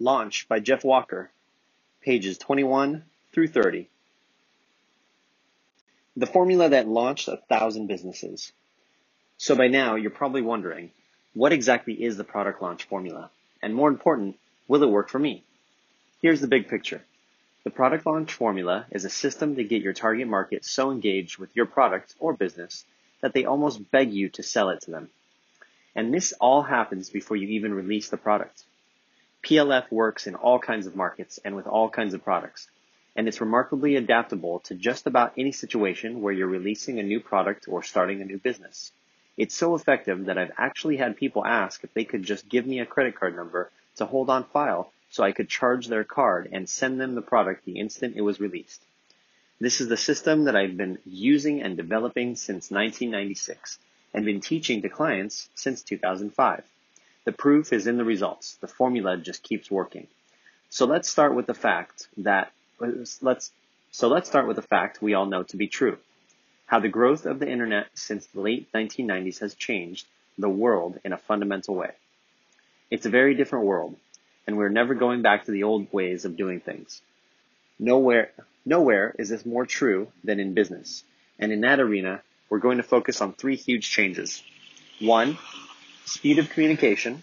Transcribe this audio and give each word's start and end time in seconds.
Launch 0.00 0.46
by 0.48 0.60
Jeff 0.60 0.84
Walker, 0.84 1.28
pages 2.02 2.38
21 2.38 3.02
through 3.32 3.48
30. 3.48 3.88
The 6.16 6.26
formula 6.26 6.68
that 6.68 6.86
launched 6.86 7.26
a 7.26 7.36
thousand 7.48 7.88
businesses. 7.88 8.52
So 9.38 9.56
by 9.56 9.66
now, 9.66 9.96
you're 9.96 10.12
probably 10.12 10.42
wondering, 10.42 10.92
what 11.34 11.52
exactly 11.52 11.94
is 11.94 12.16
the 12.16 12.22
product 12.22 12.62
launch 12.62 12.84
formula? 12.84 13.30
And 13.60 13.74
more 13.74 13.88
important, 13.88 14.36
will 14.68 14.84
it 14.84 14.88
work 14.88 15.08
for 15.08 15.18
me? 15.18 15.42
Here's 16.22 16.40
the 16.40 16.46
big 16.46 16.68
picture. 16.68 17.02
The 17.64 17.70
product 17.70 18.06
launch 18.06 18.32
formula 18.32 18.86
is 18.92 19.04
a 19.04 19.10
system 19.10 19.56
to 19.56 19.64
get 19.64 19.82
your 19.82 19.94
target 19.94 20.28
market 20.28 20.64
so 20.64 20.92
engaged 20.92 21.38
with 21.38 21.50
your 21.56 21.66
product 21.66 22.14
or 22.20 22.34
business 22.34 22.84
that 23.20 23.32
they 23.32 23.46
almost 23.46 23.90
beg 23.90 24.12
you 24.12 24.28
to 24.30 24.44
sell 24.44 24.70
it 24.70 24.82
to 24.82 24.92
them. 24.92 25.10
And 25.96 26.14
this 26.14 26.32
all 26.40 26.62
happens 26.62 27.10
before 27.10 27.36
you 27.36 27.48
even 27.48 27.74
release 27.74 28.10
the 28.10 28.16
product. 28.16 28.62
PLF 29.42 29.90
works 29.90 30.26
in 30.26 30.34
all 30.34 30.58
kinds 30.58 30.86
of 30.86 30.96
markets 30.96 31.38
and 31.44 31.54
with 31.54 31.66
all 31.66 31.88
kinds 31.88 32.14
of 32.14 32.24
products, 32.24 32.68
and 33.16 33.26
it's 33.26 33.40
remarkably 33.40 33.96
adaptable 33.96 34.60
to 34.60 34.74
just 34.74 35.06
about 35.06 35.32
any 35.36 35.52
situation 35.52 36.20
where 36.20 36.32
you're 36.32 36.46
releasing 36.46 36.98
a 36.98 37.02
new 37.02 37.20
product 37.20 37.66
or 37.68 37.82
starting 37.82 38.20
a 38.20 38.24
new 38.24 38.38
business. 38.38 38.92
It's 39.36 39.54
so 39.54 39.74
effective 39.74 40.26
that 40.26 40.38
I've 40.38 40.52
actually 40.58 40.96
had 40.96 41.16
people 41.16 41.44
ask 41.44 41.84
if 41.84 41.94
they 41.94 42.04
could 42.04 42.24
just 42.24 42.48
give 42.48 42.66
me 42.66 42.80
a 42.80 42.86
credit 42.86 43.14
card 43.14 43.36
number 43.36 43.70
to 43.96 44.06
hold 44.06 44.28
on 44.30 44.44
file 44.44 44.92
so 45.10 45.22
I 45.22 45.32
could 45.32 45.48
charge 45.48 45.86
their 45.86 46.04
card 46.04 46.48
and 46.52 46.68
send 46.68 47.00
them 47.00 47.14
the 47.14 47.22
product 47.22 47.64
the 47.64 47.78
instant 47.78 48.16
it 48.16 48.22
was 48.22 48.40
released. 48.40 48.82
This 49.60 49.80
is 49.80 49.88
the 49.88 49.96
system 49.96 50.44
that 50.44 50.56
I've 50.56 50.76
been 50.76 50.98
using 51.04 51.62
and 51.62 51.76
developing 51.76 52.36
since 52.36 52.70
1996 52.70 53.78
and 54.14 54.24
been 54.24 54.40
teaching 54.40 54.82
to 54.82 54.88
clients 54.88 55.48
since 55.54 55.82
2005. 55.82 56.64
The 57.24 57.32
proof 57.32 57.72
is 57.72 57.86
in 57.86 57.96
the 57.96 58.04
results. 58.04 58.56
The 58.60 58.68
formula 58.68 59.16
just 59.16 59.42
keeps 59.42 59.70
working. 59.70 60.06
So 60.70 60.86
let's 60.86 61.08
start 61.08 61.34
with 61.34 61.46
the 61.46 61.54
fact 61.54 62.08
that 62.18 62.52
let's 62.80 63.52
so 63.90 64.08
let's 64.08 64.28
start 64.28 64.46
with 64.46 64.56
the 64.56 64.62
fact 64.62 65.02
we 65.02 65.14
all 65.14 65.26
know 65.26 65.42
to 65.44 65.56
be 65.56 65.66
true. 65.66 65.98
How 66.66 66.80
the 66.80 66.88
growth 66.88 67.24
of 67.26 67.38
the 67.38 67.50
internet 67.50 67.86
since 67.94 68.26
the 68.26 68.40
late 68.40 68.70
1990s 68.72 69.40
has 69.40 69.54
changed 69.54 70.06
the 70.36 70.48
world 70.48 70.98
in 71.04 71.12
a 71.12 71.18
fundamental 71.18 71.74
way. 71.74 71.92
It's 72.90 73.06
a 73.06 73.10
very 73.10 73.34
different 73.34 73.64
world, 73.64 73.96
and 74.46 74.56
we're 74.56 74.68
never 74.68 74.94
going 74.94 75.22
back 75.22 75.44
to 75.44 75.50
the 75.50 75.64
old 75.64 75.92
ways 75.92 76.24
of 76.24 76.36
doing 76.36 76.60
things. 76.60 77.00
Nowhere 77.78 78.30
Nowhere 78.68 79.14
is 79.18 79.30
this 79.30 79.46
more 79.46 79.64
true 79.64 80.08
than 80.22 80.40
in 80.40 80.52
business. 80.52 81.02
And 81.38 81.52
in 81.52 81.62
that 81.62 81.80
arena, 81.80 82.20
we're 82.50 82.58
going 82.58 82.76
to 82.76 82.82
focus 82.82 83.22
on 83.22 83.32
three 83.32 83.56
huge 83.56 83.90
changes. 83.90 84.42
One, 85.00 85.38
speed 86.08 86.38
of 86.38 86.50
communication. 86.50 87.22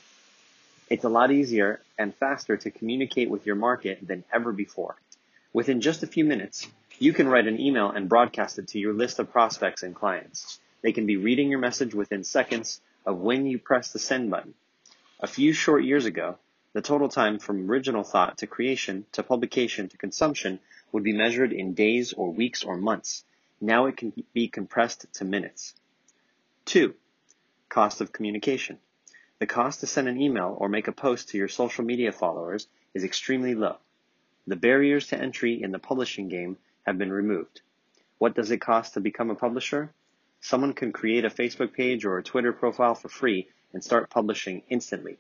It's 0.90 1.04
a 1.04 1.10
lot 1.10 1.32
easier 1.32 1.82
and 1.98 2.14
faster 2.16 2.56
to 2.56 2.70
communicate 2.70 3.30
with 3.30 3.46
your 3.46 3.56
market 3.56 4.06
than 4.06 4.24
ever 4.32 4.52
before. 4.52 4.96
Within 5.54 5.82
just 5.82 6.04
a 6.04 6.08
few 6.08 6.24
minutes, 6.24 6.68
you 7.00 7.12
can 7.12 7.28
write 7.28 7.48
an 7.48 7.60
email 7.60 7.90
and 7.90 8.08
broadcast 8.08 8.60
it 8.60 8.68
to 8.70 8.80
your 8.80 8.94
list 8.94 9.18
of 9.20 9.32
prospects 9.32 9.84
and 9.84 9.96
clients. 9.96 10.60
They 10.84 10.92
can 10.92 11.08
be 11.08 11.18
reading 11.18 11.50
your 11.50 11.60
message 11.60 11.96
within 11.96 12.24
seconds 12.24 12.80
of 13.06 13.18
when 13.18 13.48
you 13.48 13.58
press 13.58 13.92
the 13.92 14.00
send 14.00 14.30
button. 14.30 14.54
A 15.20 15.28
few 15.28 15.52
short 15.52 15.84
years 15.84 16.06
ago, 16.06 16.38
the 16.74 16.82
total 16.82 17.10
time 17.10 17.40
from 17.40 17.70
original 17.70 18.04
thought 18.04 18.38
to 18.40 18.48
creation 18.48 19.06
to 19.14 19.24
publication 19.24 19.90
to 19.90 19.98
consumption 19.98 20.60
would 20.92 21.04
be 21.04 21.14
measured 21.14 21.54
in 21.54 21.74
days 21.74 22.14
or 22.14 22.32
weeks 22.32 22.64
or 22.64 22.78
months. 22.78 23.24
Now 23.60 23.88
it 23.88 23.98
can 23.98 24.14
be 24.34 24.48
compressed 24.48 25.06
to 25.14 25.26
minutes. 25.26 25.74
Two, 26.66 26.94
cost 27.70 28.02
of 28.02 28.12
communication. 28.12 28.80
The 29.40 29.48
cost 29.48 29.82
to 29.82 29.88
send 29.88 30.08
an 30.08 30.22
email 30.22 30.56
or 30.60 30.70
make 30.70 30.88
a 30.88 30.92
post 30.92 31.30
to 31.30 31.38
your 31.38 31.48
social 31.48 31.84
media 31.84 32.12
followers 32.12 32.68
is 32.94 33.04
extremely 33.04 33.54
low. 33.54 33.78
The 34.48 34.56
barriers 34.56 35.08
to 35.08 35.18
entry 35.18 35.62
in 35.62 35.72
the 35.72 35.80
publishing 35.80 36.30
game 36.30 36.58
have 36.86 36.98
been 36.98 37.12
removed. 37.12 37.62
What 38.18 38.36
does 38.36 38.52
it 38.52 38.62
cost 38.62 38.94
to 38.94 39.02
become 39.02 39.30
a 39.30 39.36
publisher? 39.36 39.92
Someone 40.40 40.74
can 40.74 40.92
create 40.92 41.26
a 41.26 41.30
Facebook 41.30 41.74
page 41.74 42.06
or 42.06 42.18
a 42.18 42.24
Twitter 42.24 42.54
profile 42.54 42.96
for 42.96 43.10
free 43.10 43.50
and 43.74 43.84
start 43.84 44.10
publishing 44.10 44.62
instantly. 44.70 45.18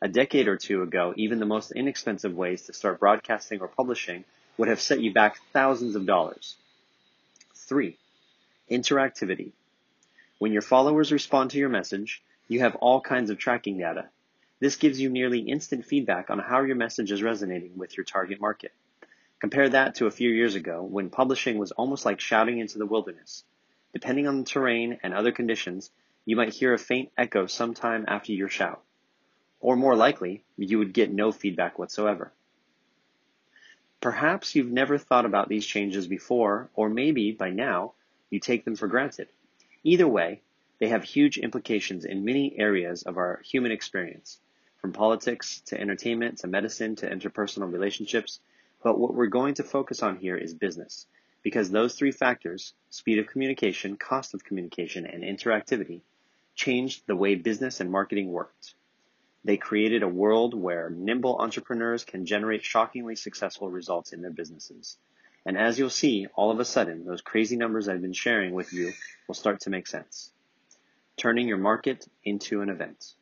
A 0.00 0.08
decade 0.08 0.48
or 0.48 0.56
two 0.56 0.82
ago, 0.82 1.12
even 1.16 1.38
the 1.38 1.46
most 1.46 1.70
inexpensive 1.72 2.34
ways 2.34 2.62
to 2.62 2.72
start 2.72 3.00
broadcasting 3.00 3.60
or 3.60 3.68
publishing 3.68 4.24
would 4.56 4.68
have 4.68 4.80
set 4.80 5.00
you 5.00 5.12
back 5.12 5.38
thousands 5.52 5.94
of 5.94 6.06
dollars. 6.06 6.56
Three, 7.54 7.98
interactivity. 8.70 9.52
When 10.38 10.52
your 10.52 10.62
followers 10.62 11.10
respond 11.10 11.50
to 11.50 11.58
your 11.58 11.68
message, 11.68 12.22
you 12.46 12.60
have 12.60 12.76
all 12.76 13.00
kinds 13.00 13.30
of 13.30 13.38
tracking 13.38 13.78
data. 13.78 14.08
This 14.60 14.76
gives 14.76 15.00
you 15.00 15.10
nearly 15.10 15.40
instant 15.40 15.84
feedback 15.84 16.30
on 16.30 16.38
how 16.38 16.62
your 16.62 16.76
message 16.76 17.10
is 17.10 17.22
resonating 17.24 17.76
with 17.76 17.96
your 17.96 18.04
target 18.04 18.40
market. 18.40 18.72
Compare 19.40 19.70
that 19.70 19.96
to 19.96 20.06
a 20.06 20.12
few 20.12 20.30
years 20.30 20.54
ago 20.54 20.82
when 20.82 21.10
publishing 21.10 21.58
was 21.58 21.72
almost 21.72 22.04
like 22.04 22.20
shouting 22.20 22.58
into 22.58 22.78
the 22.78 22.86
wilderness. 22.86 23.44
Depending 23.92 24.28
on 24.28 24.38
the 24.38 24.44
terrain 24.44 24.98
and 25.02 25.12
other 25.12 25.32
conditions, 25.32 25.90
you 26.24 26.36
might 26.36 26.54
hear 26.54 26.72
a 26.72 26.78
faint 26.78 27.10
echo 27.16 27.46
sometime 27.46 28.04
after 28.06 28.32
your 28.32 28.48
shout. 28.48 28.82
Or 29.60 29.74
more 29.74 29.96
likely, 29.96 30.44
you 30.56 30.78
would 30.78 30.92
get 30.92 31.12
no 31.12 31.32
feedback 31.32 31.80
whatsoever. 31.80 32.32
Perhaps 34.00 34.54
you've 34.54 34.70
never 34.70 34.98
thought 34.98 35.26
about 35.26 35.48
these 35.48 35.66
changes 35.66 36.06
before, 36.06 36.70
or 36.74 36.88
maybe 36.88 37.32
by 37.32 37.50
now 37.50 37.94
you 38.30 38.38
take 38.38 38.64
them 38.64 38.76
for 38.76 38.86
granted. 38.86 39.28
Either 39.88 40.06
way, 40.06 40.42
they 40.80 40.88
have 40.88 41.02
huge 41.02 41.38
implications 41.38 42.04
in 42.04 42.22
many 42.22 42.54
areas 42.58 43.04
of 43.04 43.16
our 43.16 43.40
human 43.42 43.72
experience, 43.72 44.38
from 44.82 44.92
politics 44.92 45.62
to 45.62 45.80
entertainment 45.80 46.36
to 46.36 46.46
medicine 46.46 46.94
to 46.94 47.08
interpersonal 47.08 47.72
relationships. 47.72 48.38
But 48.82 48.98
what 48.98 49.14
we're 49.14 49.28
going 49.28 49.54
to 49.54 49.62
focus 49.62 50.02
on 50.02 50.18
here 50.18 50.36
is 50.36 50.52
business, 50.52 51.06
because 51.42 51.70
those 51.70 51.94
three 51.94 52.10
factors 52.10 52.74
speed 52.90 53.18
of 53.18 53.28
communication, 53.28 53.96
cost 53.96 54.34
of 54.34 54.44
communication, 54.44 55.06
and 55.06 55.22
interactivity 55.22 56.02
changed 56.54 57.04
the 57.06 57.16
way 57.16 57.34
business 57.34 57.80
and 57.80 57.90
marketing 57.90 58.30
worked. 58.30 58.74
They 59.42 59.56
created 59.56 60.02
a 60.02 60.08
world 60.22 60.52
where 60.52 60.90
nimble 60.90 61.38
entrepreneurs 61.38 62.04
can 62.04 62.26
generate 62.26 62.62
shockingly 62.62 63.16
successful 63.16 63.70
results 63.70 64.12
in 64.12 64.20
their 64.20 64.32
businesses. 64.32 64.98
And 65.48 65.56
as 65.56 65.78
you'll 65.78 65.88
see, 65.88 66.26
all 66.34 66.50
of 66.50 66.60
a 66.60 66.64
sudden, 66.66 67.06
those 67.06 67.22
crazy 67.22 67.56
numbers 67.56 67.88
I've 67.88 68.02
been 68.02 68.12
sharing 68.12 68.52
with 68.52 68.74
you 68.74 68.92
will 69.26 69.34
start 69.34 69.60
to 69.60 69.70
make 69.70 69.86
sense. 69.86 70.30
Turning 71.16 71.48
your 71.48 71.56
market 71.56 72.06
into 72.22 72.60
an 72.60 72.68
event. 72.68 73.14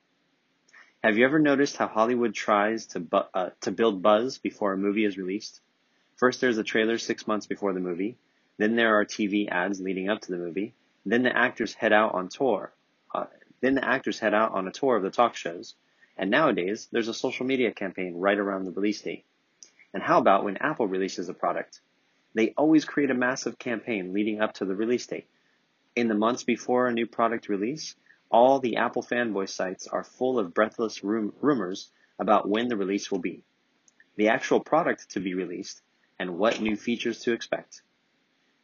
Have 1.05 1.17
you 1.17 1.25
ever 1.25 1.39
noticed 1.39 1.77
how 1.77 1.87
Hollywood 1.87 2.35
tries 2.35 2.87
to, 2.89 2.99
bu- 2.99 3.31
uh, 3.33 3.51
to 3.61 3.71
build 3.71 4.03
buzz 4.03 4.39
before 4.39 4.73
a 4.73 4.77
movie 4.77 5.05
is 5.05 5.17
released? 5.17 5.61
First, 6.17 6.41
there's 6.41 6.59
a 6.59 6.65
trailer 6.65 6.99
six 6.99 7.29
months 7.29 7.47
before 7.47 7.73
the 7.73 7.79
movie. 7.79 8.17
Then 8.59 8.75
there 8.75 8.99
are 8.99 9.05
TV 9.05 9.49
ads 9.49 9.81
leading 9.81 10.09
up 10.09 10.23
to 10.23 10.33
the 10.33 10.39
movie. 10.39 10.75
Then 11.05 11.23
the 11.23 11.39
actors 11.39 11.75
head 11.75 11.93
out 11.93 12.15
on 12.15 12.29
tour. 12.29 12.73
Uh, 13.15 13.27
then 13.61 13.77
the 13.77 13.85
actors 13.85 14.19
head 14.19 14.35
out 14.35 14.51
on 14.51 14.67
a 14.67 14.73
tour 14.73 14.97
of 14.97 15.05
the 15.05 15.11
talk 15.11 15.37
shows. 15.37 15.77
And 16.17 16.29
nowadays, 16.29 16.89
there's 16.91 17.07
a 17.07 17.15
social 17.15 17.47
media 17.47 17.71
campaign 17.71 18.17
right 18.17 18.37
around 18.37 18.65
the 18.65 18.73
release 18.73 19.01
date. 19.01 19.25
And 19.95 20.03
how 20.03 20.19
about 20.19 20.43
when 20.43 20.57
Apple 20.57 20.89
releases 20.89 21.29
a 21.29 21.33
product? 21.33 21.81
They 22.37 22.53
always 22.59 22.85
create 22.85 23.11
a 23.11 23.15
massive 23.15 23.59
campaign 23.59 24.13
leading 24.13 24.43
up 24.43 24.53
to 24.55 24.67
the 24.67 24.77
release 24.77 25.07
date. 25.07 25.27
In 25.95 26.09
the 26.09 26.15
months 26.15 26.45
before 26.45 26.87
a 26.87 26.93
new 26.93 27.07
product 27.07 27.49
release, 27.49 27.97
all 28.31 28.61
the 28.61 28.77
Apple 28.77 29.03
fanboy 29.03 29.49
sites 29.49 29.87
are 29.87 30.05
full 30.05 30.39
of 30.39 30.53
breathless 30.53 31.03
rum- 31.03 31.33
rumors 31.41 31.91
about 32.19 32.47
when 32.47 32.69
the 32.69 32.77
release 32.77 33.11
will 33.11 33.21
be, 33.21 33.43
the 34.17 34.29
actual 34.29 34.61
product 34.61 35.13
to 35.13 35.21
be 35.21 35.33
released, 35.33 35.81
and 36.19 36.37
what 36.37 36.61
new 36.61 36.77
features 36.77 37.21
to 37.21 37.33
expect. 37.33 37.81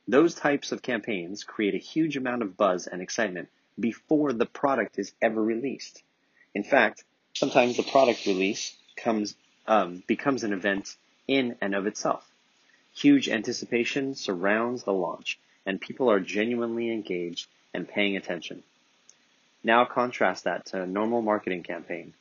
Those 0.06 0.34
types 0.34 0.72
of 0.72 0.82
campaigns 0.82 1.42
create 1.42 1.74
a 1.74 1.78
huge 1.78 2.18
amount 2.18 2.42
of 2.42 2.58
buzz 2.58 2.86
and 2.86 3.00
excitement 3.00 3.48
before 3.80 4.34
the 4.34 4.44
product 4.44 4.98
is 4.98 5.14
ever 5.22 5.42
released. 5.42 6.02
In 6.54 6.62
fact, 6.62 7.04
sometimes 7.32 7.78
the 7.78 7.84
product 7.84 8.26
release 8.26 8.76
comes 8.96 9.34
um, 9.66 10.02
becomes 10.06 10.44
an 10.44 10.52
event 10.52 10.94
in 11.26 11.56
and 11.62 11.74
of 11.74 11.86
itself. 11.86 12.31
Huge 12.94 13.28
anticipation 13.28 14.14
surrounds 14.14 14.82
the 14.82 14.92
launch, 14.92 15.38
and 15.64 15.80
people 15.80 16.10
are 16.10 16.20
genuinely 16.20 16.90
engaged 16.90 17.48
and 17.72 17.88
paying 17.88 18.16
attention. 18.16 18.62
Now 19.64 19.84
contrast 19.84 20.44
that 20.44 20.66
to 20.66 20.82
a 20.82 20.86
normal 20.86 21.22
marketing 21.22 21.62
campaign, 21.62 22.14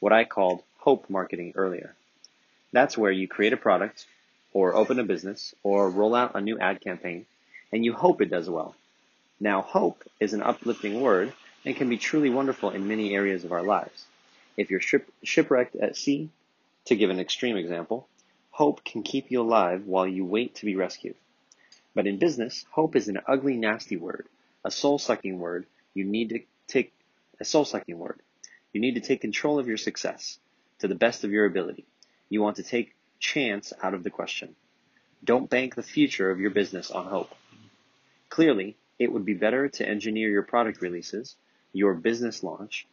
what 0.00 0.12
I 0.12 0.24
called 0.24 0.62
hope 0.78 1.10
marketing 1.10 1.52
earlier. 1.56 1.94
That's 2.72 2.96
where 2.96 3.12
you 3.12 3.28
create 3.28 3.52
a 3.52 3.58
product, 3.58 4.06
or 4.52 4.74
open 4.74 4.98
a 4.98 5.04
business, 5.04 5.54
or 5.62 5.90
roll 5.90 6.14
out 6.14 6.34
a 6.34 6.40
new 6.40 6.58
ad 6.58 6.80
campaign, 6.80 7.26
and 7.72 7.84
you 7.84 7.92
hope 7.92 8.20
it 8.20 8.30
does 8.30 8.48
well. 8.48 8.74
Now, 9.40 9.62
hope 9.62 10.04
is 10.20 10.32
an 10.32 10.42
uplifting 10.42 11.00
word 11.00 11.32
and 11.64 11.76
can 11.76 11.88
be 11.88 11.96
truly 11.96 12.30
wonderful 12.30 12.70
in 12.70 12.88
many 12.88 13.14
areas 13.14 13.44
of 13.44 13.52
our 13.52 13.62
lives. 13.62 14.04
If 14.56 14.70
you're 14.70 14.80
shipwrecked 15.22 15.76
at 15.76 15.96
sea, 15.96 16.30
to 16.86 16.96
give 16.96 17.10
an 17.10 17.18
extreme 17.18 17.56
example, 17.56 18.06
hope 18.54 18.84
can 18.84 19.02
keep 19.02 19.32
you 19.32 19.40
alive 19.40 19.84
while 19.84 20.06
you 20.06 20.24
wait 20.24 20.54
to 20.54 20.64
be 20.64 20.76
rescued. 20.76 21.16
But 21.92 22.06
in 22.06 22.20
business, 22.20 22.64
hope 22.70 22.94
is 22.94 23.08
an 23.08 23.18
ugly, 23.26 23.56
nasty 23.56 23.96
word, 23.96 24.28
a 24.64 24.70
soul-sucking 24.70 25.40
word. 25.40 25.66
You 25.92 26.04
need 26.04 26.28
to 26.28 26.38
take 26.68 26.92
a 27.40 27.44
soul-sucking 27.44 27.98
word. 27.98 28.20
You 28.72 28.80
need 28.80 28.94
to 28.94 29.00
take 29.00 29.20
control 29.20 29.58
of 29.58 29.66
your 29.66 29.76
success 29.76 30.38
to 30.78 30.86
the 30.86 30.94
best 30.94 31.24
of 31.24 31.32
your 31.32 31.46
ability. 31.46 31.84
You 32.28 32.42
want 32.42 32.56
to 32.56 32.62
take 32.62 32.94
chance 33.18 33.72
out 33.82 33.92
of 33.92 34.04
the 34.04 34.10
question. 34.10 34.54
Don't 35.24 35.50
bank 35.50 35.74
the 35.74 35.82
future 35.82 36.30
of 36.30 36.38
your 36.38 36.50
business 36.50 36.92
on 36.92 37.06
hope. 37.06 37.34
Clearly, 38.28 38.76
it 39.00 39.12
would 39.12 39.24
be 39.24 39.34
better 39.34 39.68
to 39.68 39.88
engineer 39.88 40.30
your 40.30 40.44
product 40.44 40.80
releases, 40.80 41.34
your 41.72 41.94
business 41.94 42.44
launch, 42.44 42.86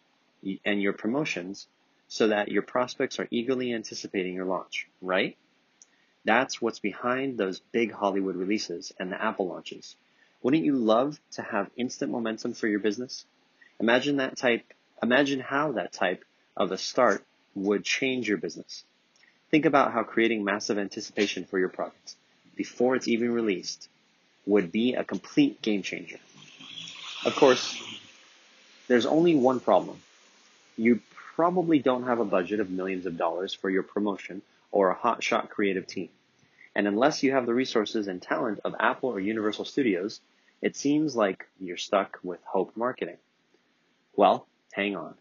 and 0.66 0.82
your 0.82 0.94
promotions 0.94 1.68
so 2.08 2.30
that 2.30 2.48
your 2.50 2.64
prospects 2.64 3.20
are 3.20 3.28
eagerly 3.30 3.72
anticipating 3.74 4.34
your 4.34 4.46
launch, 4.46 4.88
right? 5.04 5.38
That's 6.24 6.62
what's 6.62 6.80
behind 6.80 7.38
those 7.38 7.60
big 7.72 7.92
Hollywood 7.92 8.36
releases 8.36 8.92
and 9.00 9.12
the 9.12 9.22
Apple 9.22 9.48
launches. 9.48 9.96
Wouldn't 10.44 10.66
you 10.66 10.76
love 10.76 11.20
to 11.34 11.42
have 11.42 11.70
instant 11.76 12.12
momentum 12.12 12.54
for 12.54 12.68
your 12.68 12.80
business? 12.80 13.26
Imagine 13.80 14.18
that 14.18 14.38
type, 14.38 14.64
imagine 15.02 15.40
how 15.40 15.74
that 15.74 15.92
type 15.92 16.24
of 16.56 16.72
a 16.72 16.78
start 16.78 17.24
would 17.56 17.84
change 17.84 18.28
your 18.28 18.38
business. 18.38 18.84
Think 19.50 19.66
about 19.66 19.92
how 19.92 20.04
creating 20.04 20.44
massive 20.44 20.78
anticipation 20.78 21.46
for 21.46 21.60
your 21.60 21.70
product 21.70 22.16
before 22.56 22.96
it's 22.96 23.08
even 23.08 23.32
released 23.32 23.90
would 24.46 24.72
be 24.72 24.94
a 24.94 25.04
complete 25.04 25.62
game 25.62 25.82
changer. 25.82 26.20
Of 27.26 27.36
course, 27.36 27.82
there's 28.88 29.06
only 29.06 29.36
one 29.36 29.60
problem. 29.60 30.00
You 30.78 31.02
probably 31.36 31.80
don't 31.80 32.04
have 32.04 32.20
a 32.20 32.26
budget 32.26 32.60
of 32.60 32.70
millions 32.70 33.06
of 33.06 33.18
dollars 33.18 33.54
for 33.54 33.70
your 33.70 33.84
promotion 33.84 34.42
or 34.72 34.90
a 34.90 34.96
hotshot 34.96 35.50
creative 35.50 35.86
team. 35.86 36.10
And 36.74 36.88
unless 36.88 37.24
you 37.24 37.34
have 37.34 37.46
the 37.46 37.54
resources 37.54 38.08
and 38.08 38.22
talent 38.22 38.62
of 38.64 38.76
Apple 38.80 39.10
or 39.10 39.20
Universal 39.20 39.66
Studios, 39.66 40.22
it 40.62 40.76
seems 40.76 41.16
like 41.16 41.48
you're 41.60 41.78
stuck 41.78 42.20
with 42.24 42.40
hope 42.46 42.78
marketing. 42.78 43.18
Well, 44.16 44.48
hang 44.72 44.96
on, 44.96 45.16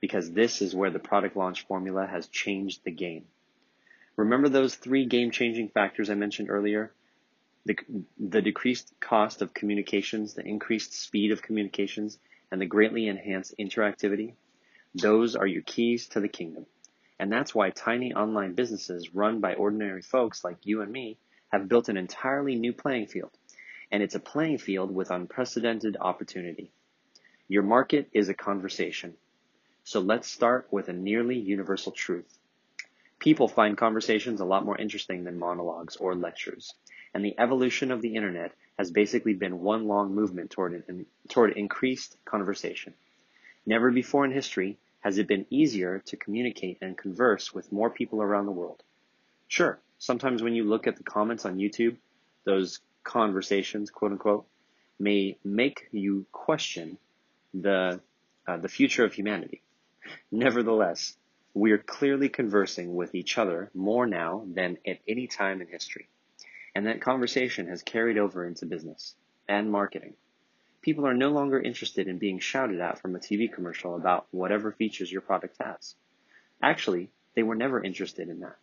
because 0.00 0.30
this 0.30 0.62
is 0.62 0.74
where 0.74 0.90
the 0.90 0.98
product 0.98 1.36
launch 1.36 1.66
formula 1.66 2.06
has 2.06 2.28
changed 2.28 2.84
the 2.84 2.90
game. 2.90 3.24
Remember 4.16 4.48
those 4.48 4.74
three 4.74 5.06
game 5.06 5.30
changing 5.30 5.68
factors 5.70 6.10
I 6.10 6.14
mentioned 6.14 6.50
earlier? 6.50 6.92
The, 7.66 7.76
the 8.18 8.42
decreased 8.42 8.92
cost 9.00 9.42
of 9.42 9.54
communications, 9.54 10.34
the 10.34 10.46
increased 10.46 10.92
speed 10.92 11.32
of 11.32 11.42
communications, 11.42 12.18
and 12.52 12.60
the 12.60 12.66
greatly 12.66 13.08
enhanced 13.08 13.54
interactivity? 13.58 14.34
Those 14.94 15.34
are 15.34 15.46
your 15.46 15.62
keys 15.62 16.06
to 16.08 16.20
the 16.20 16.28
kingdom. 16.28 16.66
And 17.18 17.32
that's 17.32 17.54
why 17.54 17.70
tiny 17.70 18.12
online 18.12 18.54
businesses 18.54 19.14
run 19.14 19.40
by 19.40 19.54
ordinary 19.54 20.02
folks 20.02 20.44
like 20.44 20.58
you 20.64 20.82
and 20.82 20.90
me 20.90 21.18
have 21.52 21.68
built 21.68 21.88
an 21.88 21.96
entirely 21.96 22.56
new 22.56 22.72
playing 22.72 23.06
field. 23.06 23.30
And 23.90 24.02
it's 24.02 24.16
a 24.16 24.20
playing 24.20 24.58
field 24.58 24.92
with 24.92 25.10
unprecedented 25.10 25.96
opportunity. 26.00 26.72
Your 27.46 27.62
market 27.62 28.08
is 28.12 28.28
a 28.28 28.34
conversation. 28.34 29.14
So 29.84 30.00
let's 30.00 30.30
start 30.30 30.66
with 30.70 30.88
a 30.88 30.92
nearly 30.92 31.38
universal 31.38 31.92
truth. 31.92 32.38
People 33.18 33.48
find 33.48 33.78
conversations 33.78 34.40
a 34.40 34.44
lot 34.44 34.64
more 34.64 34.76
interesting 34.76 35.24
than 35.24 35.38
monologues 35.38 35.96
or 35.96 36.14
lectures. 36.14 36.74
And 37.14 37.24
the 37.24 37.38
evolution 37.38 37.92
of 37.92 38.02
the 38.02 38.16
internet 38.16 38.52
has 38.78 38.90
basically 38.90 39.34
been 39.34 39.60
one 39.60 39.86
long 39.86 40.14
movement 40.14 40.50
toward, 40.50 40.82
an, 40.88 41.06
toward 41.28 41.52
increased 41.52 42.16
conversation. 42.24 42.94
Never 43.66 43.90
before 43.90 44.24
in 44.24 44.32
history 44.32 44.78
has 45.04 45.18
it 45.18 45.28
been 45.28 45.44
easier 45.50 45.98
to 46.06 46.16
communicate 46.16 46.78
and 46.80 46.96
converse 46.96 47.52
with 47.52 47.70
more 47.70 47.90
people 47.90 48.22
around 48.22 48.46
the 48.46 48.52
world? 48.52 48.82
Sure, 49.48 49.78
sometimes 49.98 50.42
when 50.42 50.54
you 50.54 50.64
look 50.64 50.86
at 50.86 50.96
the 50.96 51.02
comments 51.02 51.44
on 51.44 51.58
YouTube, 51.58 51.96
those 52.44 52.80
conversations, 53.04 53.90
quote 53.90 54.12
unquote, 54.12 54.46
may 54.98 55.36
make 55.44 55.88
you 55.92 56.24
question 56.32 56.96
the, 57.52 58.00
uh, 58.48 58.56
the 58.56 58.68
future 58.68 59.04
of 59.04 59.12
humanity. 59.12 59.60
Nevertheless, 60.32 61.14
we 61.52 61.72
are 61.72 61.78
clearly 61.78 62.30
conversing 62.30 62.94
with 62.94 63.14
each 63.14 63.36
other 63.36 63.70
more 63.74 64.06
now 64.06 64.46
than 64.54 64.78
at 64.86 65.00
any 65.06 65.26
time 65.26 65.60
in 65.60 65.68
history. 65.68 66.08
And 66.74 66.86
that 66.86 67.02
conversation 67.02 67.68
has 67.68 67.82
carried 67.82 68.16
over 68.16 68.46
into 68.46 68.64
business 68.64 69.14
and 69.48 69.70
marketing. 69.70 70.14
People 70.84 71.06
are 71.06 71.14
no 71.14 71.30
longer 71.30 71.58
interested 71.58 72.08
in 72.08 72.18
being 72.18 72.40
shouted 72.40 72.78
at 72.78 73.00
from 73.00 73.16
a 73.16 73.18
TV 73.18 73.50
commercial 73.50 73.96
about 73.96 74.26
whatever 74.32 74.70
features 74.70 75.10
your 75.10 75.22
product 75.22 75.56
has. 75.58 75.94
Actually, 76.62 77.10
they 77.34 77.42
were 77.42 77.54
never 77.54 77.82
interested 77.82 78.28
in 78.28 78.40
that. 78.40 78.56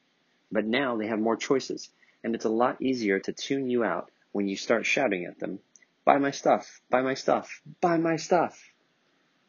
But 0.52 0.68
now 0.68 0.98
they 0.98 1.08
have 1.08 1.18
more 1.18 1.36
choices, 1.36 1.90
and 2.24 2.36
it's 2.36 2.46
a 2.46 2.50
lot 2.50 2.80
easier 2.80 3.20
to 3.22 3.34
tune 3.34 3.72
you 3.72 3.84
out 3.84 4.12
when 4.34 4.48
you 4.48 4.56
start 4.56 4.86
shouting 4.86 5.26
at 5.26 5.40
them, 5.40 5.58
buy 6.06 6.20
my 6.20 6.30
stuff, 6.30 6.80
buy 6.92 7.02
my 7.02 7.16
stuff, 7.16 7.60
buy 7.82 7.98
my 7.98 8.18
stuff. 8.18 8.72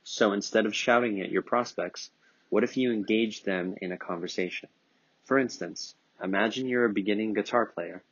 So 0.02 0.32
instead 0.32 0.64
of 0.64 0.75
shouting 0.75 1.20
at 1.20 1.30
your 1.30 1.42
prospects, 1.42 2.08
what 2.48 2.64
if 2.64 2.78
you 2.78 2.90
engage 2.90 3.42
them 3.42 3.75
in 3.82 3.92
a 3.92 3.98
conversation? 3.98 4.70
For 5.25 5.38
instance, 5.38 5.94
imagine 6.25 6.68
you're 6.68 6.86
a 6.86 6.92
beginning 6.94 7.34
guitar 7.34 7.66
player 7.66 8.02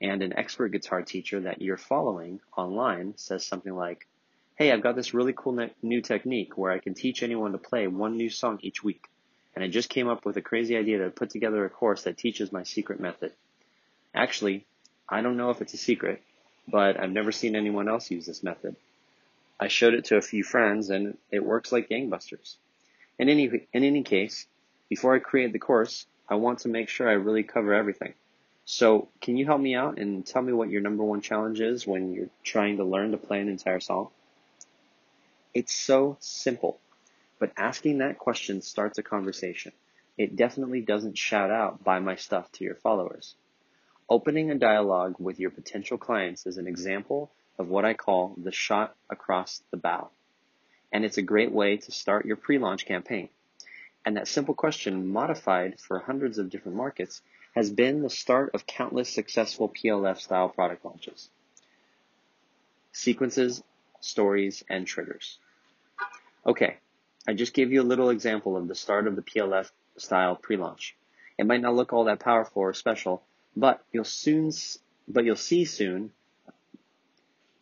and 0.00 0.22
an 0.22 0.36
expert 0.36 0.68
guitar 0.68 1.02
teacher 1.02 1.40
that 1.40 1.62
you're 1.62 1.76
following 1.76 2.40
online 2.56 3.14
says 3.16 3.46
something 3.46 3.74
like, 3.74 4.06
Hey, 4.56 4.72
I've 4.72 4.82
got 4.82 4.96
this 4.96 5.14
really 5.14 5.34
cool 5.36 5.52
ne- 5.52 5.74
new 5.82 6.00
technique 6.00 6.56
where 6.56 6.72
I 6.72 6.78
can 6.78 6.94
teach 6.94 7.22
anyone 7.22 7.52
to 7.52 7.58
play 7.58 7.86
one 7.86 8.16
new 8.16 8.30
song 8.30 8.58
each 8.62 8.82
week. 8.82 9.06
And 9.54 9.64
I 9.64 9.68
just 9.68 9.88
came 9.88 10.08
up 10.08 10.24
with 10.24 10.36
a 10.36 10.42
crazy 10.42 10.76
idea 10.76 10.98
to 10.98 11.10
put 11.10 11.30
together 11.30 11.64
a 11.64 11.70
course 11.70 12.04
that 12.04 12.18
teaches 12.18 12.52
my 12.52 12.62
secret 12.62 13.00
method. 13.00 13.32
Actually, 14.14 14.66
I 15.08 15.20
don't 15.22 15.36
know 15.36 15.50
if 15.50 15.60
it's 15.60 15.74
a 15.74 15.78
secret, 15.78 16.22
but 16.68 16.98
I've 16.98 17.12
never 17.12 17.32
seen 17.32 17.56
anyone 17.56 17.88
else 17.88 18.10
use 18.10 18.26
this 18.26 18.42
method. 18.42 18.76
I 19.58 19.68
showed 19.68 19.94
it 19.94 20.06
to 20.06 20.16
a 20.16 20.22
few 20.22 20.42
friends 20.42 20.90
and 20.90 21.16
it 21.30 21.44
works 21.44 21.72
like 21.72 21.88
gangbusters. 21.88 22.56
In 23.18 23.28
any, 23.28 23.44
in 23.72 23.84
any 23.84 24.02
case, 24.02 24.46
before 24.88 25.14
I 25.14 25.18
create 25.18 25.52
the 25.52 25.58
course, 25.58 26.06
I 26.28 26.34
want 26.34 26.60
to 26.60 26.68
make 26.68 26.88
sure 26.88 27.08
I 27.08 27.12
really 27.12 27.42
cover 27.42 27.72
everything. 27.72 28.14
So 28.68 29.08
can 29.20 29.36
you 29.36 29.46
help 29.46 29.60
me 29.60 29.76
out 29.76 29.98
and 30.00 30.26
tell 30.26 30.42
me 30.42 30.52
what 30.52 30.70
your 30.70 30.80
number 30.80 31.04
one 31.04 31.20
challenge 31.20 31.60
is 31.60 31.86
when 31.86 32.12
you're 32.12 32.30
trying 32.42 32.78
to 32.78 32.84
learn 32.84 33.12
to 33.12 33.16
play 33.16 33.40
an 33.40 33.48
entire 33.48 33.78
song? 33.78 34.08
It's 35.54 35.72
so 35.72 36.16
simple, 36.18 36.80
but 37.38 37.52
asking 37.56 37.98
that 37.98 38.18
question 38.18 38.60
starts 38.62 38.98
a 38.98 39.04
conversation. 39.04 39.70
It 40.18 40.34
definitely 40.34 40.80
doesn't 40.80 41.16
shout 41.16 41.52
out, 41.52 41.84
buy 41.84 42.00
my 42.00 42.16
stuff 42.16 42.50
to 42.52 42.64
your 42.64 42.74
followers. 42.74 43.36
Opening 44.10 44.50
a 44.50 44.56
dialogue 44.56 45.14
with 45.20 45.38
your 45.38 45.50
potential 45.50 45.96
clients 45.96 46.44
is 46.44 46.58
an 46.58 46.66
example 46.66 47.30
of 47.58 47.68
what 47.68 47.84
I 47.84 47.94
call 47.94 48.34
the 48.36 48.52
shot 48.52 48.96
across 49.08 49.62
the 49.70 49.76
bow. 49.76 50.10
And 50.92 51.04
it's 51.04 51.18
a 51.18 51.22
great 51.22 51.52
way 51.52 51.76
to 51.76 51.92
start 51.92 52.26
your 52.26 52.36
pre-launch 52.36 52.84
campaign. 52.84 53.28
And 54.04 54.16
that 54.16 54.26
simple 54.26 54.54
question 54.54 55.06
modified 55.06 55.78
for 55.78 56.00
hundreds 56.00 56.38
of 56.38 56.50
different 56.50 56.76
markets 56.76 57.22
has 57.56 57.70
been 57.70 58.02
the 58.02 58.10
start 58.10 58.50
of 58.52 58.66
countless 58.66 59.08
successful 59.08 59.70
PLF 59.70 60.18
style 60.18 60.50
product 60.50 60.84
launches. 60.84 61.30
Sequences, 62.92 63.62
stories, 64.00 64.62
and 64.68 64.86
triggers. 64.86 65.38
Okay, 66.46 66.76
I 67.26 67.32
just 67.32 67.54
gave 67.54 67.72
you 67.72 67.80
a 67.80 67.90
little 67.90 68.10
example 68.10 68.58
of 68.58 68.68
the 68.68 68.74
start 68.74 69.06
of 69.06 69.16
the 69.16 69.22
PLF 69.22 69.70
style 69.96 70.36
pre-launch. 70.36 70.96
It 71.38 71.46
might 71.46 71.62
not 71.62 71.74
look 71.74 71.94
all 71.94 72.04
that 72.04 72.20
powerful 72.20 72.60
or 72.60 72.74
special, 72.74 73.22
but 73.56 73.82
you'll 73.90 74.04
soon, 74.04 74.52
but 75.08 75.24
you'll 75.24 75.34
see 75.34 75.64
soon, 75.64 76.12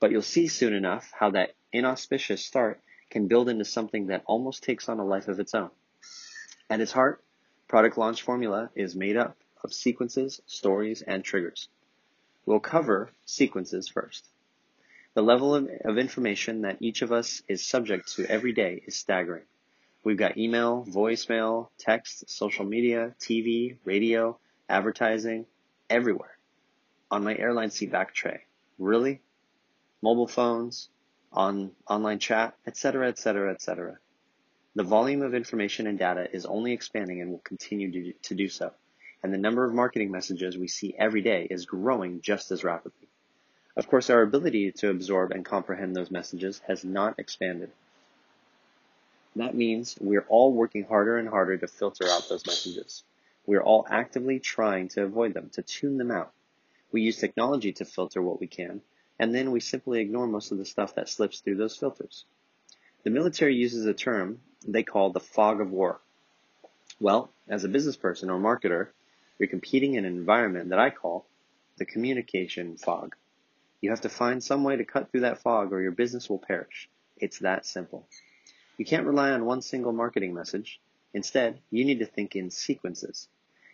but 0.00 0.10
you'll 0.10 0.22
see 0.22 0.48
soon 0.48 0.74
enough 0.74 1.12
how 1.16 1.30
that 1.30 1.54
inauspicious 1.72 2.44
start 2.44 2.80
can 3.10 3.28
build 3.28 3.48
into 3.48 3.64
something 3.64 4.08
that 4.08 4.24
almost 4.26 4.64
takes 4.64 4.88
on 4.88 4.98
a 4.98 5.04
life 5.04 5.28
of 5.28 5.38
its 5.38 5.54
own. 5.54 5.70
At 6.68 6.80
its 6.80 6.90
heart, 6.90 7.22
product 7.68 7.96
launch 7.96 8.22
formula 8.22 8.70
is 8.74 8.96
made 8.96 9.16
up 9.16 9.36
of 9.64 9.72
sequences, 9.72 10.40
stories, 10.46 11.02
and 11.02 11.24
triggers. 11.24 11.68
We'll 12.46 12.60
cover 12.60 13.10
sequences 13.24 13.88
first. 13.88 14.28
The 15.14 15.22
level 15.22 15.54
of, 15.54 15.68
of, 15.84 15.96
information 15.96 16.62
that 16.62 16.76
each 16.80 17.00
of 17.02 17.12
us 17.12 17.42
is 17.48 17.66
subject 17.66 18.14
to 18.16 18.26
every 18.26 18.52
day 18.52 18.82
is 18.86 18.96
staggering. 18.96 19.44
We've 20.02 20.18
got 20.18 20.36
email, 20.36 20.84
voicemail, 20.86 21.68
text, 21.78 22.28
social 22.28 22.64
media, 22.64 23.14
TV, 23.18 23.78
radio, 23.84 24.38
advertising, 24.68 25.46
everywhere. 25.88 26.36
On 27.10 27.24
my 27.24 27.34
airline 27.36 27.70
seat 27.70 27.92
back 27.92 28.12
tray. 28.12 28.42
Really? 28.78 29.22
Mobile 30.02 30.26
phones, 30.28 30.90
on 31.32 31.70
online 31.88 32.18
chat, 32.18 32.56
etc., 32.66 33.08
etc., 33.08 33.52
etc. 33.52 33.98
The 34.74 34.82
volume 34.82 35.22
of 35.22 35.34
information 35.34 35.86
and 35.86 35.98
data 35.98 36.28
is 36.30 36.44
only 36.44 36.72
expanding 36.72 37.22
and 37.22 37.30
will 37.30 37.38
continue 37.38 38.12
to 38.22 38.34
do 38.34 38.48
so 38.48 38.72
and 39.24 39.32
the 39.32 39.38
number 39.38 39.64
of 39.64 39.72
marketing 39.72 40.10
messages 40.10 40.58
we 40.58 40.68
see 40.68 40.94
every 40.98 41.22
day 41.22 41.48
is 41.50 41.64
growing 41.64 42.20
just 42.20 42.50
as 42.50 42.62
rapidly. 42.62 43.08
Of 43.74 43.88
course, 43.88 44.10
our 44.10 44.20
ability 44.20 44.72
to 44.72 44.90
absorb 44.90 45.30
and 45.30 45.42
comprehend 45.42 45.96
those 45.96 46.10
messages 46.10 46.60
has 46.68 46.84
not 46.84 47.18
expanded. 47.18 47.70
That 49.34 49.54
means 49.54 49.96
we're 49.98 50.26
all 50.28 50.52
working 50.52 50.84
harder 50.84 51.16
and 51.16 51.26
harder 51.26 51.56
to 51.56 51.66
filter 51.66 52.04
out 52.06 52.28
those 52.28 52.46
messages. 52.46 53.02
We're 53.46 53.62
all 53.62 53.86
actively 53.88 54.40
trying 54.40 54.88
to 54.88 55.04
avoid 55.04 55.32
them, 55.32 55.48
to 55.54 55.62
tune 55.62 55.96
them 55.96 56.10
out. 56.10 56.30
We 56.92 57.00
use 57.00 57.16
technology 57.16 57.72
to 57.72 57.86
filter 57.86 58.20
what 58.20 58.40
we 58.40 58.46
can, 58.46 58.82
and 59.18 59.34
then 59.34 59.52
we 59.52 59.60
simply 59.60 60.02
ignore 60.02 60.26
most 60.26 60.52
of 60.52 60.58
the 60.58 60.66
stuff 60.66 60.96
that 60.96 61.08
slips 61.08 61.40
through 61.40 61.56
those 61.56 61.78
filters. 61.78 62.26
The 63.04 63.10
military 63.10 63.56
uses 63.56 63.86
a 63.86 63.94
term 63.94 64.42
they 64.68 64.82
call 64.82 65.10
the 65.10 65.20
fog 65.20 65.62
of 65.62 65.70
war. 65.70 65.98
Well, 67.00 67.30
as 67.48 67.64
a 67.64 67.68
business 67.68 67.96
person 67.96 68.28
or 68.28 68.38
marketer, 68.38 68.88
You're 69.38 69.48
competing 69.48 69.94
in 69.94 70.04
an 70.04 70.16
environment 70.16 70.70
that 70.70 70.78
I 70.78 70.90
call 70.90 71.26
the 71.76 71.84
communication 71.84 72.76
fog. 72.76 73.16
You 73.80 73.90
have 73.90 74.02
to 74.02 74.08
find 74.08 74.42
some 74.42 74.64
way 74.64 74.76
to 74.76 74.84
cut 74.84 75.10
through 75.10 75.22
that 75.22 75.42
fog 75.42 75.72
or 75.72 75.82
your 75.82 75.92
business 75.92 76.28
will 76.28 76.38
perish. 76.38 76.88
It's 77.16 77.40
that 77.40 77.66
simple. 77.66 78.06
You 78.78 78.84
can't 78.84 79.06
rely 79.06 79.30
on 79.30 79.44
one 79.44 79.62
single 79.62 79.92
marketing 79.92 80.34
message. 80.34 80.80
Instead, 81.12 81.60
you 81.70 81.84
need 81.84 82.00
to 82.00 82.06
think 82.06 82.34
in 82.34 82.50
sequences. 82.50 83.28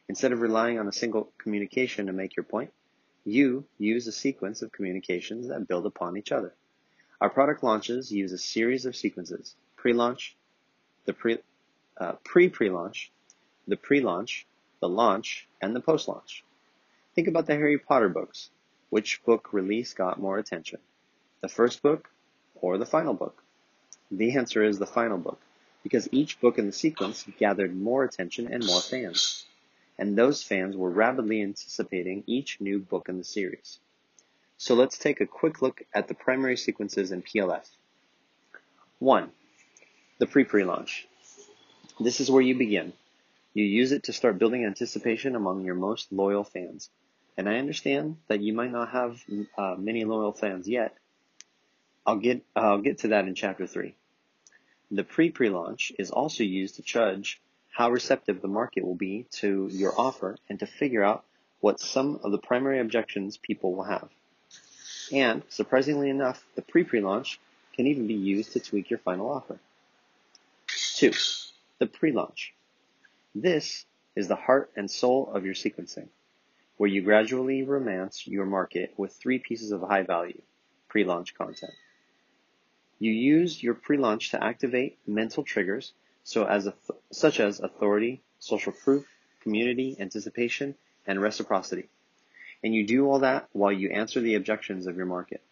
Instead 0.09 0.33
of 0.33 0.40
relying 0.40 0.79
on 0.79 0.88
a 0.88 0.93
single 0.93 1.33
communication 1.38 2.07
to 2.07 2.12
make 2.12 2.37
your 2.37 2.45
point, 2.45 2.73
you 3.25 3.64
use 3.79 4.07
a 4.07 4.12
sequence 4.12 4.62
of 4.62 4.73
communications 4.73 5.49
that 5.49 5.69
build 5.69 5.87
upon 5.87 6.17
each 6.17 6.33
other. 6.33 6.55
Our 7.21 7.31
product 7.31 7.62
launches 7.62 8.11
use 8.11 8.33
a 8.33 8.38
series 8.38 8.87
of 8.87 8.97
sequences. 8.97 9.55
Pre-launch, 9.76 10.37
the 11.05 11.12
pre, 11.12 11.38
uh, 11.97 12.12
pre-pre-launch, 12.25 13.12
the 13.69 13.76
pre-launch, 13.76 14.47
the 14.81 14.89
launch, 14.89 15.47
and 15.61 15.75
the 15.77 15.81
post-launch. 15.81 16.45
Think 17.15 17.29
about 17.29 17.47
the 17.47 17.55
Harry 17.55 17.79
Potter 17.79 18.09
books. 18.09 18.51
Which 18.89 19.23
book 19.25 19.53
release 19.53 19.95
got 19.95 20.21
more 20.21 20.39
attention? 20.39 20.81
The 21.43 21.49
first 21.49 21.83
book 21.83 22.09
or 22.55 22.79
the 22.79 22.87
final 22.87 23.15
book? 23.15 23.43
The 24.11 24.37
answer 24.37 24.65
is 24.65 24.79
the 24.79 24.87
final 24.87 25.19
book, 25.19 25.41
because 25.83 26.09
each 26.13 26.41
book 26.41 26.59
in 26.59 26.67
the 26.67 26.73
sequence 26.73 27.25
gathered 27.39 27.77
more 27.77 28.05
attention 28.05 28.53
and 28.53 28.65
more 28.67 28.81
fans. 28.81 29.45
And 29.99 30.17
those 30.17 30.43
fans 30.43 30.77
were 30.77 30.91
rapidly 30.91 31.43
anticipating 31.43 32.25
each 32.27 32.61
new 32.61 32.79
book 32.79 33.09
in 33.09 33.19
the 33.19 33.25
series. 33.25 33.79
So 34.57 34.75
let's 34.75 34.99
take 34.99 35.21
a 35.21 35.27
quick 35.27 35.63
look 35.63 35.83
at 35.95 36.09
the 36.09 36.15
primary 36.15 36.57
sequences 36.57 37.13
in 37.13 37.23
PLF. 37.23 37.69
1. 38.99 39.31
The 40.19 40.27
pre-pre-launch. 40.27 41.07
This 41.99 42.21
is 42.21 42.31
where 42.31 42.43
you 42.43 42.55
begin. 42.57 42.93
You 43.61 43.67
use 43.67 43.93
it 43.93 44.05
to 44.05 44.14
start 44.14 44.38
building 44.38 44.64
anticipation 44.64 45.37
among 45.37 45.67
your 45.67 45.75
most 45.75 46.11
loyal 46.11 46.45
fans. 46.45 46.88
And 47.37 47.47
I 47.47 47.59
understand 47.59 48.17
that 48.29 48.40
you 48.40 48.55
might 48.55 48.73
not 48.73 48.88
have 48.88 49.23
uh, 49.59 49.75
many 49.76 50.07
loyal 50.07 50.33
fans 50.33 50.67
yet. 50.67 50.97
I'll 52.07 52.17
get 52.17 52.43
I'll 52.57 52.81
get 52.81 53.00
to 53.00 53.09
that 53.09 53.26
in 53.29 53.35
chapter 53.35 53.67
3. 53.67 53.95
The 54.90 55.05
pre-pre-launch 55.05 55.93
is 55.99 56.11
also 56.11 56.43
used 56.43 56.76
to 56.76 56.83
judge 56.83 57.38
how 57.71 57.90
receptive 57.90 58.40
the 58.40 58.49
market 58.49 58.83
will 58.83 58.95
be 58.95 59.26
to 59.33 59.69
your 59.71 59.93
offer 59.95 60.38
and 60.49 60.59
to 60.61 60.67
figure 60.67 61.05
out 61.05 61.26
what 61.61 61.81
some 61.81 62.19
of 62.25 62.33
the 62.33 62.38
primary 62.38 62.81
objections 62.81 63.37
people 63.37 63.75
will 63.75 63.85
have. 63.85 64.09
And, 65.12 65.43
surprisingly 65.50 66.09
enough, 66.09 66.43
the 66.55 66.62
pre-pre-launch 66.62 67.38
can 67.76 67.87
even 67.88 68.07
be 68.07 68.14
used 68.14 68.55
to 68.55 68.61
tweak 68.61 68.88
your 68.88 69.00
final 69.00 69.31
offer. 69.31 69.59
2. 70.97 71.12
The 71.79 71.87
pre-launch. 71.87 72.55
This 73.35 73.87
is 74.17 74.27
the 74.27 74.35
heart 74.35 74.73
and 74.75 74.91
soul 74.91 75.31
of 75.33 75.45
your 75.45 75.55
sequencing, 75.55 76.09
where 76.77 76.91
you 76.91 77.03
gradually 77.03 77.63
romance 77.63 78.27
your 78.27 78.45
market 78.45 78.93
with 78.97 79.13
three 79.13 79.39
pieces 79.39 79.71
of 79.71 79.83
high 79.83 80.03
value 80.03 80.43
pre-launch 80.89 81.35
content. 81.35 81.73
You 82.99 83.13
use 83.13 83.63
your 83.63 83.75
pre-launch 83.75 84.33
to 84.33 84.43
activate 84.43 84.99
mental 85.07 85.45
triggers 85.45 85.93
so 86.25 86.45
as 86.45 86.69
such 87.13 87.39
as 87.39 87.61
authority, 87.61 88.21
social 88.41 88.73
proof, 88.73 89.07
community, 89.41 89.97
anticipation, 90.01 90.75
and 91.07 91.23
reciprocity. 91.23 91.89
And 92.65 92.75
you 92.75 92.85
do 92.85 93.09
all 93.09 93.21
that 93.21 93.49
while 93.53 93.73
you 93.73 93.91
answer 93.91 94.21
the 94.21 94.35
objections 94.35 94.89
of 94.89 94.97
your 94.97 95.07
market. 95.07 95.43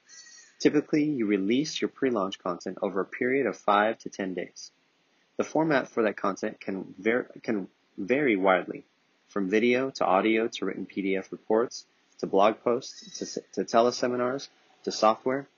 Typically, 0.59 1.05
you 1.05 1.27
release 1.27 1.81
your 1.81 1.89
pre-launch 1.89 2.41
content 2.41 2.79
over 2.83 3.01
a 3.01 3.07
period 3.07 3.47
of 3.47 3.57
5 3.57 3.99
to 4.01 4.11
10 4.11 4.35
days. 4.35 4.73
The 5.38 5.45
format 5.45 5.88
for 5.88 6.02
that 6.02 6.16
content 6.16 6.61
can, 6.61 6.95
ver- 6.99 7.30
can 7.42 7.68
vary 7.97 8.37
widely, 8.37 8.85
from 9.28 9.49
video 9.49 9.90
to 9.90 10.04
audio 10.04 10.49
to 10.49 10.66
written 10.66 10.87
PDF 10.87 11.33
reports 11.33 11.87
to 12.18 12.26
blog 12.26 12.61
posts 12.62 13.18
to, 13.18 13.40
to 13.54 13.64
teleseminars 13.64 14.49
to 14.85 14.92
software 14.92 15.49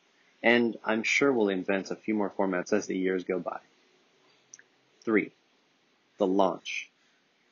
and 0.42 0.76
I'm 0.84 1.02
sure 1.02 1.32
we'll 1.32 1.48
invent 1.48 1.90
a 1.90 1.96
few 1.96 2.14
more 2.14 2.30
formats 2.30 2.72
as 2.72 2.86
the 2.86 2.96
years 2.96 3.24
go 3.24 3.38
by. 3.38 3.60
Three, 5.04 5.32
the 6.18 6.26
launch. 6.26 6.90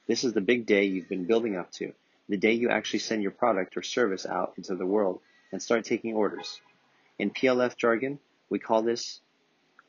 This 0.07 0.25
is 0.25 0.33
the 0.33 0.41
big 0.41 0.67
day 0.67 0.85
you've 0.85 1.09
been 1.09 1.27
building 1.27 1.57
up 1.57 1.71
to, 1.73 1.93
the 2.29 2.39
day 2.39 2.53
you 2.53 2.71
actually 2.71 3.01
send 3.01 3.23
your 3.23 3.31
product 3.31 3.77
or 3.77 3.83
service 3.83 4.25
out 4.25 4.55
into 4.57 4.75
the 4.75 4.87
world 4.87 5.21
and 5.53 5.63
start 5.63 5.85
taking 5.85 6.15
orders. 6.15 6.61
In 7.19 7.31
PLF 7.31 7.77
jargon, 7.77 8.19
we 8.49 8.59
call 8.59 8.83
this 8.83 9.21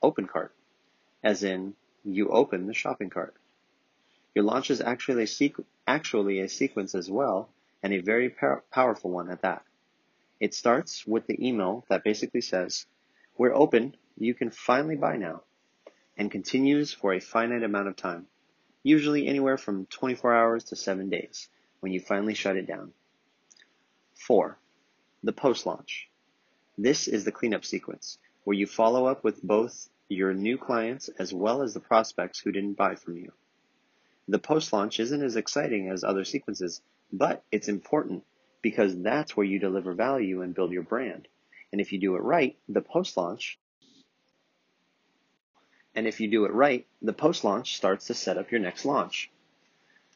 open 0.01 0.27
cart, 0.27 0.53
as 1.23 1.43
in 1.43 1.73
you 2.13 2.29
open 2.29 2.67
the 2.67 2.73
shopping 2.73 3.09
cart. 3.09 3.35
Your 4.35 4.45
launch 4.45 4.71
is 4.71 4.81
actually 4.81 5.23
a, 5.23 5.27
sequ- 5.27 5.65
actually 5.87 6.39
a 6.39 6.49
sequence 6.49 6.95
as 6.95 7.09
well, 7.09 7.49
and 7.81 7.93
a 7.93 7.99
very 7.99 8.29
pow- 8.29 8.61
powerful 8.71 9.11
one 9.11 9.29
at 9.29 9.41
that. 9.41 9.63
It 10.39 10.53
starts 10.53 11.05
with 11.05 11.27
the 11.27 11.47
email 11.47 11.85
that 11.89 12.03
basically 12.03 12.41
says, 12.41 12.85
we're 13.37 13.53
open, 13.53 13.95
you 14.17 14.33
can 14.33 14.51
finally 14.51 14.95
buy 14.95 15.17
now, 15.17 15.43
and 16.17 16.31
continues 16.31 16.93
for 16.93 17.13
a 17.13 17.19
finite 17.19 17.63
amount 17.63 17.87
of 17.87 17.95
time, 17.95 18.27
usually 18.83 19.27
anywhere 19.27 19.57
from 19.57 19.85
24 19.87 20.33
hours 20.33 20.63
to 20.65 20.75
7 20.75 21.09
days, 21.09 21.49
when 21.79 21.91
you 21.91 21.99
finally 21.99 22.33
shut 22.33 22.57
it 22.57 22.67
down. 22.67 22.93
4. 24.15 24.57
The 25.23 25.33
post-launch. 25.33 26.09
This 26.77 27.07
is 27.07 27.25
the 27.25 27.31
cleanup 27.31 27.65
sequence, 27.65 28.17
where 28.43 28.55
you 28.55 28.67
follow 28.67 29.05
up 29.05 29.23
with 29.23 29.41
both 29.43 29.89
your 30.09 30.33
new 30.33 30.57
clients 30.57 31.07
as 31.17 31.33
well 31.33 31.61
as 31.61 31.73
the 31.73 31.79
prospects 31.79 32.39
who 32.39 32.51
didn't 32.51 32.73
buy 32.73 32.95
from 32.95 33.15
you. 33.15 33.31
The 34.27 34.39
post-launch 34.39 34.99
isn't 34.99 35.23
as 35.23 35.37
exciting 35.37 35.89
as 35.89 36.03
other 36.03 36.25
sequences, 36.25 36.81
but 37.13 37.43
it's 37.51 37.69
important 37.69 38.23
because 38.61 39.01
that's 39.01 39.37
where 39.37 39.45
you 39.45 39.59
deliver 39.59 39.93
value 39.93 40.41
and 40.41 40.53
build 40.53 40.71
your 40.71 40.83
brand. 40.83 41.27
And 41.71 41.79
if 41.79 41.93
you 41.93 41.99
do 41.99 42.15
it 42.15 42.21
right, 42.23 42.57
the 42.67 42.81
post 42.81 43.15
launch 43.15 43.57
and 45.95 46.07
if 46.07 46.19
you 46.19 46.29
do 46.29 46.45
it 46.45 46.53
right, 46.53 46.87
the 47.01 47.13
post 47.13 47.43
launch 47.43 47.75
starts 47.75 48.07
to 48.07 48.13
set 48.13 48.37
up 48.37 48.51
your 48.51 48.61
next 48.61 48.85
launch. 48.85 49.29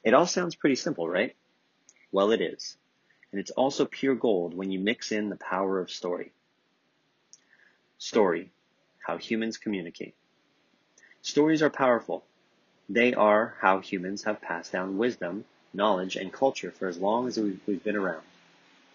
It 0.03 0.13
all 0.13 0.27
sounds 0.27 0.55
pretty 0.55 0.75
simple, 0.75 1.09
right? 1.09 1.35
Well, 2.11 2.31
it 2.31 2.41
is. 2.41 2.77
And 3.31 3.39
it's 3.39 3.51
also 3.51 3.85
pure 3.85 4.15
gold 4.15 4.53
when 4.53 4.71
you 4.71 4.79
mix 4.79 5.11
in 5.11 5.29
the 5.29 5.35
power 5.35 5.79
of 5.79 5.89
story. 5.89 6.31
Story, 7.97 8.51
how 9.03 9.17
humans 9.17 9.57
communicate. 9.57 10.15
Stories 11.21 11.61
are 11.61 11.69
powerful. 11.69 12.25
They 12.89 13.13
are 13.13 13.55
how 13.59 13.79
humans 13.79 14.23
have 14.23 14.41
passed 14.41 14.71
down 14.71 14.97
wisdom, 14.97 15.45
knowledge, 15.73 16.15
and 16.15 16.33
culture 16.33 16.71
for 16.71 16.87
as 16.87 16.97
long 16.97 17.27
as 17.27 17.39
we've 17.39 17.83
been 17.83 17.95
around. 17.95 18.23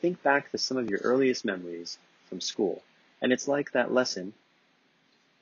Think 0.00 0.23
back 0.23 0.50
to 0.50 0.59
some 0.59 0.77
of 0.77 0.91
your 0.91 1.00
earliest 1.00 1.45
memories 1.45 1.99
from 2.29 2.41
school, 2.41 2.83
and 3.21 3.33
it's 3.33 3.49
like 3.49 3.73
that 3.73 3.93
lesson. 3.93 4.35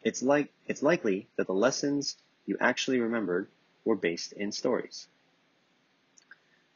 It's 0.03 0.23
like 0.23 0.53
it's 0.67 0.83
likely 0.83 1.27
that 1.37 1.47
the 1.47 1.55
lessons 1.55 2.17
you 2.47 2.57
actually 2.61 3.01
remembered 3.01 3.49
were 3.85 3.97
based 3.97 4.33
in 4.33 4.53
stories. 4.53 5.09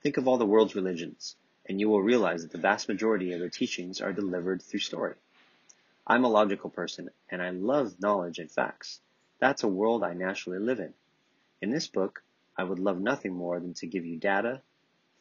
Think 0.02 0.16
of 0.16 0.26
all 0.26 0.38
the 0.38 0.46
world's 0.46 0.74
religions, 0.74 1.36
and 1.66 1.78
you 1.78 1.88
will 1.88 2.02
realize 2.02 2.42
that 2.42 2.52
the 2.52 2.58
vast 2.58 2.88
majority 2.88 3.32
of 3.32 3.40
their 3.40 3.50
teachings 3.50 4.00
are 4.00 4.12
delivered 4.12 4.62
through 4.62 4.80
story. 4.80 5.14
I'm 6.06 6.24
a 6.24 6.28
logical 6.28 6.70
person, 6.70 7.10
and 7.30 7.42
I 7.42 7.50
love 7.50 8.00
knowledge 8.00 8.38
and 8.38 8.50
facts. 8.50 9.00
That's 9.38 9.62
a 9.62 9.68
world 9.68 10.02
I 10.02 10.14
naturally 10.14 10.58
live 10.58 10.80
in. 10.80 10.94
In 11.60 11.70
this 11.70 11.86
book, 11.86 12.22
I 12.56 12.64
would 12.64 12.78
love 12.78 13.00
nothing 13.00 13.34
more 13.34 13.60
than 13.60 13.74
to 13.74 13.86
give 13.86 14.04
you 14.04 14.18
data, 14.18 14.62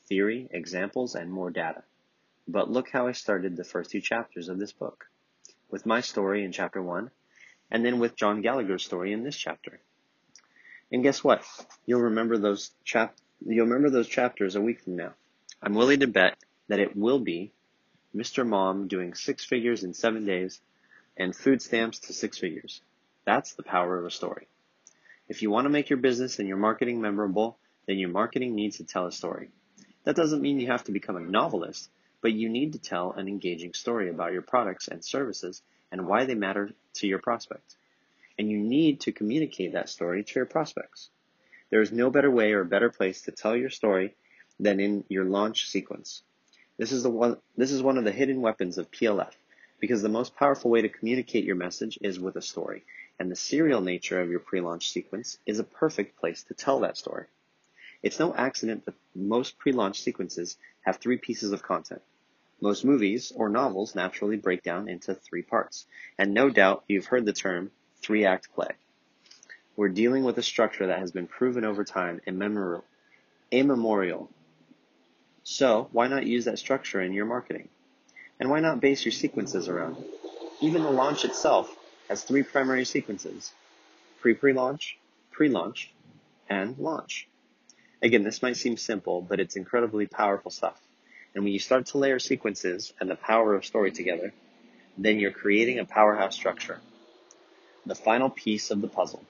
theory, 0.08 0.48
examples, 0.52 1.16
and 1.16 1.32
more 1.32 1.52
data. 1.52 1.84
But 2.48 2.72
look 2.72 2.90
how 2.90 3.08
I 3.08 3.12
started 3.12 3.56
the 3.56 3.64
first 3.64 3.92
two 3.92 4.02
chapters 4.02 4.50
of 4.50 4.58
this 4.58 4.72
book. 4.72 5.06
With 5.70 5.86
my 5.86 6.02
story 6.02 6.44
in 6.44 6.52
chapter 6.52 6.82
one, 6.82 7.12
and 7.70 7.86
then 7.86 8.00
with 8.00 8.16
John 8.16 8.42
Gallagher's 8.42 8.84
story 8.84 9.14
in 9.14 9.24
this 9.24 9.38
chapter. 9.38 9.80
And 10.92 11.04
guess 11.04 11.24
what? 11.24 11.44
You'll 11.86 12.02
remember 12.02 12.38
those 12.38 12.72
chap 12.84 13.16
you'll 13.46 13.68
remember 13.68 13.90
those 13.90 14.08
chapters 14.08 14.56
a 14.56 14.62
week 14.62 14.82
from 14.82 14.96
now. 14.96 15.14
I'm 15.62 15.76
willing 15.76 16.00
to 16.00 16.08
bet 16.08 16.38
that 16.68 16.80
it 16.80 16.96
will 16.96 17.20
be 17.20 17.54
Mr. 18.16 18.46
Mom 18.46 18.88
doing 18.88 19.14
six 19.14 19.46
figures 19.46 19.84
in 19.84 19.94
seven 19.94 20.26
days 20.26 20.62
and 21.16 21.36
food 21.36 21.62
stamps 21.62 22.00
to 22.00 22.14
six 22.14 22.38
figures. 22.38 22.82
That's 23.26 23.54
the 23.54 23.64
power 23.64 24.00
of 24.00 24.06
a 24.06 24.12
story. 24.12 24.48
If 25.28 25.44
you 25.44 25.52
want 25.52 25.66
to 25.66 25.70
make 25.70 25.90
your 25.90 25.98
business 25.98 26.40
and 26.40 26.48
your 26.48 26.58
marketing 26.58 27.02
memorable, 27.02 27.58
then 27.86 28.00
your 28.00 28.10
marketing 28.10 28.56
needs 28.56 28.78
to 28.78 28.84
tell 28.84 29.06
a 29.06 29.12
story. 29.12 29.50
That 30.06 30.16
doesn't 30.16 30.42
mean 30.42 30.60
you 30.60 30.68
have 30.68 30.86
to 30.86 30.92
become 30.92 31.18
a 31.18 31.22
novelist, 31.22 31.90
but 32.22 32.34
you 32.34 32.50
need 32.50 32.74
to 32.74 32.80
tell 32.80 33.12
an 33.12 33.28
engaging 33.28 33.74
story 33.74 34.10
about 34.10 34.34
your 34.34 34.42
products 34.42 34.88
and 34.88 35.06
services 35.06 35.62
and 35.92 36.08
why 36.08 36.26
they 36.26 36.36
matter 36.36 36.72
to 36.96 37.08
your 37.08 37.20
prospect. 37.20 37.76
And 38.38 38.50
you 38.50 38.58
need 38.58 39.02
to 39.02 39.12
communicate 39.12 39.74
that 39.74 39.90
story 39.90 40.24
to 40.24 40.34
your 40.36 40.46
prospects. 40.46 41.10
There 41.70 41.82
is 41.82 41.92
no 41.92 42.10
better 42.10 42.32
way 42.32 42.54
or 42.54 42.64
better 42.64 42.90
place 42.90 43.22
to 43.24 43.32
tell 43.32 43.56
your 43.56 43.70
story 43.70 44.16
than 44.60 44.80
in 44.80 45.04
your 45.10 45.26
launch 45.26 45.68
sequence. 45.68 46.24
This 46.80 46.94
is 46.94 47.04
the 47.04 47.10
one, 47.10 47.36
this 47.58 47.74
is 47.74 47.84
one 47.84 47.98
of 47.98 48.06
the 48.06 48.12
hidden 48.14 48.40
weapons 48.40 48.78
of 48.78 48.90
PLF 48.90 49.34
because 49.82 50.02
the 50.02 50.08
most 50.08 50.38
powerful 50.38 50.72
way 50.72 50.82
to 50.82 50.88
communicate 50.88 51.44
your 51.44 51.58
message 51.58 52.00
is 52.02 52.22
with 52.22 52.38
a 52.38 52.42
story. 52.42 52.86
And 53.20 53.30
the 53.30 53.36
serial 53.36 53.82
nature 53.82 54.22
of 54.22 54.30
your 54.30 54.40
pre-launch 54.40 54.90
sequence 54.90 55.38
is 55.46 55.60
a 55.60 55.66
perfect 55.66 56.18
place 56.22 56.44
to 56.44 56.54
tell 56.54 56.80
that 56.80 56.96
story. 56.96 57.26
It's 58.02 58.18
no 58.18 58.34
accident 58.34 58.86
that 58.86 58.96
most 59.14 59.58
pre-launch 59.58 60.00
sequences 60.00 60.56
have 60.84 60.96
three 60.96 61.18
pieces 61.18 61.52
of 61.52 61.64
content. 61.64 62.02
Most 62.62 62.86
movies 62.86 63.34
or 63.36 63.50
novels 63.50 63.94
naturally 63.94 64.38
break 64.38 64.64
down 64.64 64.88
into 64.88 65.14
three 65.14 65.42
parts, 65.42 65.86
and 66.18 66.34
no 66.34 66.50
doubt 66.50 66.86
you've 66.88 67.08
heard 67.08 67.26
the 67.26 67.34
term 67.34 67.72
three-act 68.02 68.54
play. 68.54 68.70
We're 69.76 69.90
dealing 69.90 70.24
with 70.24 70.38
a 70.38 70.44
structure 70.44 70.88
that 70.88 71.00
has 71.00 71.12
been 71.12 71.28
proven 71.28 71.66
over 71.66 71.84
time 71.84 72.22
immemorial. 72.26 72.86
immemorial. 73.52 74.30
So 75.44 75.90
why 75.92 76.08
not 76.08 76.26
use 76.26 76.46
that 76.46 76.60
structure 76.60 77.02
in 77.02 77.14
your 77.14 77.26
marketing? 77.26 77.70
And 78.40 78.50
why 78.50 78.60
not 78.60 78.82
base 78.82 79.04
your 79.04 79.12
sequences 79.12 79.68
around 79.68 79.98
it? 79.98 80.08
Even 80.62 80.84
the 80.84 80.92
launch 80.92 81.26
itself 81.26 81.74
has 82.08 82.24
three 82.24 82.44
primary 82.44 82.86
sequences. 82.86 83.52
Pre-pre-launch, 84.22 84.98
pre-launch, 85.32 85.92
and 86.50 86.78
launch. 86.78 87.28
Again, 88.02 88.24
this 88.24 88.42
might 88.42 88.58
seem 88.58 88.78
simple, 88.78 89.22
but 89.22 89.40
it's 89.40 89.56
incredibly 89.56 90.08
powerful 90.08 90.52
stuff. 90.52 90.80
And 91.36 91.44
when 91.44 91.54
you 91.54 91.60
start 91.60 91.88
to 91.88 91.98
layer 91.98 92.20
sequences 92.20 92.94
and 93.00 93.10
the 93.10 93.16
power 93.16 93.54
of 93.54 93.66
story 93.66 93.92
together, 93.92 94.34
then 94.98 95.20
you're 95.20 95.32
creating 95.32 95.80
a 95.80 95.86
powerhouse 95.86 96.36
structure. 96.36 96.80
The 97.86 97.96
final 97.96 98.30
piece 98.30 98.72
of 98.72 98.82
the 98.82 98.88
puzzle, 98.88 99.24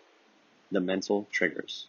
the 0.71 0.79
mental 0.79 1.27
triggers. 1.31 1.87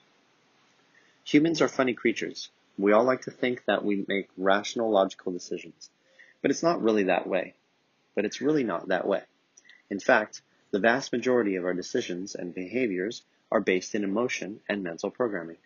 Humans 1.25 1.63
are 1.63 1.69
funny 1.69 1.95
creatures. 1.95 2.51
We 2.81 2.93
all 2.93 3.05
like 3.05 3.23
to 3.23 3.31
think 3.31 3.65
that 3.67 3.85
we 3.85 4.05
make 4.09 4.29
rational, 4.37 4.91
logical 4.91 5.33
decisions. 5.33 5.91
But 6.43 6.51
it's 6.51 6.63
not 6.63 6.83
really 6.83 7.05
that 7.05 7.27
way. 7.27 7.55
But 8.15 8.25
it's 8.25 8.41
really 8.41 8.65
not 8.65 8.89
that 8.89 9.07
way. 9.07 9.23
In 9.91 10.01
fact, 10.01 10.43
the 10.71 10.79
vast 10.79 11.13
majority 11.13 11.57
of 11.57 11.65
our 11.65 11.75
decisions 11.75 12.35
and 12.35 12.55
behaviors 12.55 13.23
are 13.51 13.61
based 13.61 13.95
in 13.95 14.05
emotion 14.05 14.61
and 14.69 14.83
mental 14.83 15.11
programming. 15.11 15.59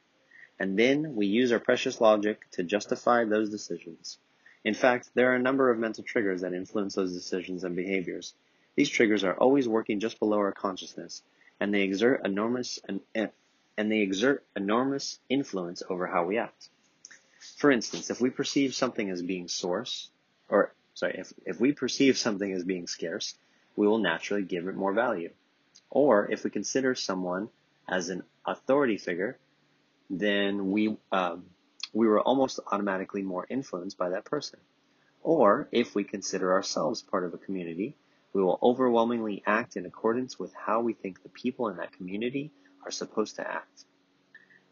And 0.59 0.79
then 0.79 1.15
we 1.15 1.27
use 1.27 1.53
our 1.53 1.59
precious 1.59 2.01
logic 2.01 2.51
to 2.53 2.63
justify 2.63 3.25
those 3.25 3.51
decisions. 3.51 4.19
In 4.65 4.75
fact, 4.75 5.11
there 5.15 5.31
are 5.31 5.37
a 5.37 5.43
number 5.43 5.71
of 5.71 5.79
mental 5.79 6.05
triggers 6.05 6.41
that 6.41 6.55
influence 6.55 6.95
those 6.95 7.13
decisions 7.13 7.65
and 7.65 7.77
behaviors. 7.77 8.35
These 8.77 8.89
triggers 8.89 9.25
are 9.25 9.35
always 9.35 9.69
working 9.69 10.01
just 10.01 10.19
below 10.19 10.39
our 10.39 10.53
consciousness, 10.53 11.23
and 11.61 11.73
they 11.73 11.83
exert 11.83 12.25
enormous 12.25 12.79
and, 12.89 13.01
and 13.15 13.93
they 13.93 14.01
exert 14.01 14.45
enormous 14.57 15.19
influence 15.29 15.83
over 15.89 16.07
how 16.07 16.25
we 16.25 16.39
act. 16.39 16.71
For 17.59 17.71
instance, 17.71 18.11
if 18.11 18.21
we 18.21 18.31
perceive 18.31 18.75
something 18.75 19.11
as 19.11 19.23
being 19.23 19.49
source, 19.49 20.11
or 20.49 20.75
sorry, 20.95 21.17
if, 21.19 21.33
if 21.45 21.61
we 21.61 21.73
perceive 21.73 22.17
something 22.19 22.53
as 22.53 22.65
being 22.65 22.87
scarce, 22.87 23.35
we 23.77 23.87
will 23.87 23.99
naturally 23.99 24.43
give 24.43 24.69
it 24.69 24.75
more 24.75 24.93
value. 24.93 25.31
Or 25.91 26.31
if 26.31 26.45
we 26.45 26.51
consider 26.51 26.95
someone 26.95 27.49
as 27.89 28.09
an 28.09 28.23
authority 28.47 28.99
figure, 28.99 29.39
then 30.11 30.71
we 30.71 30.97
um, 31.13 31.45
we 31.93 32.07
were 32.07 32.21
almost 32.21 32.61
automatically 32.71 33.23
more 33.23 33.47
influenced 33.49 33.97
by 33.97 34.11
that 34.11 34.25
person. 34.25 34.59
Or 35.23 35.69
if 35.73 35.95
we 35.95 36.05
consider 36.05 36.53
ourselves 36.53 37.03
part 37.03 37.25
of 37.25 37.33
a 37.33 37.39
community, 37.39 37.97
we 38.33 38.43
will 38.43 38.59
overwhelmingly 38.63 39.43
act 39.47 39.77
in 39.77 39.87
accordance 39.87 40.39
with 40.39 40.53
how 40.55 40.81
we 40.81 40.93
think 40.93 41.23
the 41.23 41.29
people 41.29 41.69
in 41.69 41.77
that 41.77 41.93
community 41.93 42.51
are 42.85 42.91
supposed 42.91 43.37
to 43.37 43.49
act. 43.49 43.85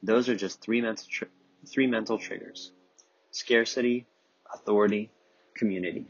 Those 0.02 0.28
are 0.28 0.36
just 0.36 0.60
three 0.60 0.80
mental, 0.80 1.06
tri- 1.08 1.28
three 1.66 1.86
mental 1.86 2.18
triggers. 2.18 2.72
Scarcity, 3.30 4.06
authority, 4.52 5.10
community. 5.54 6.06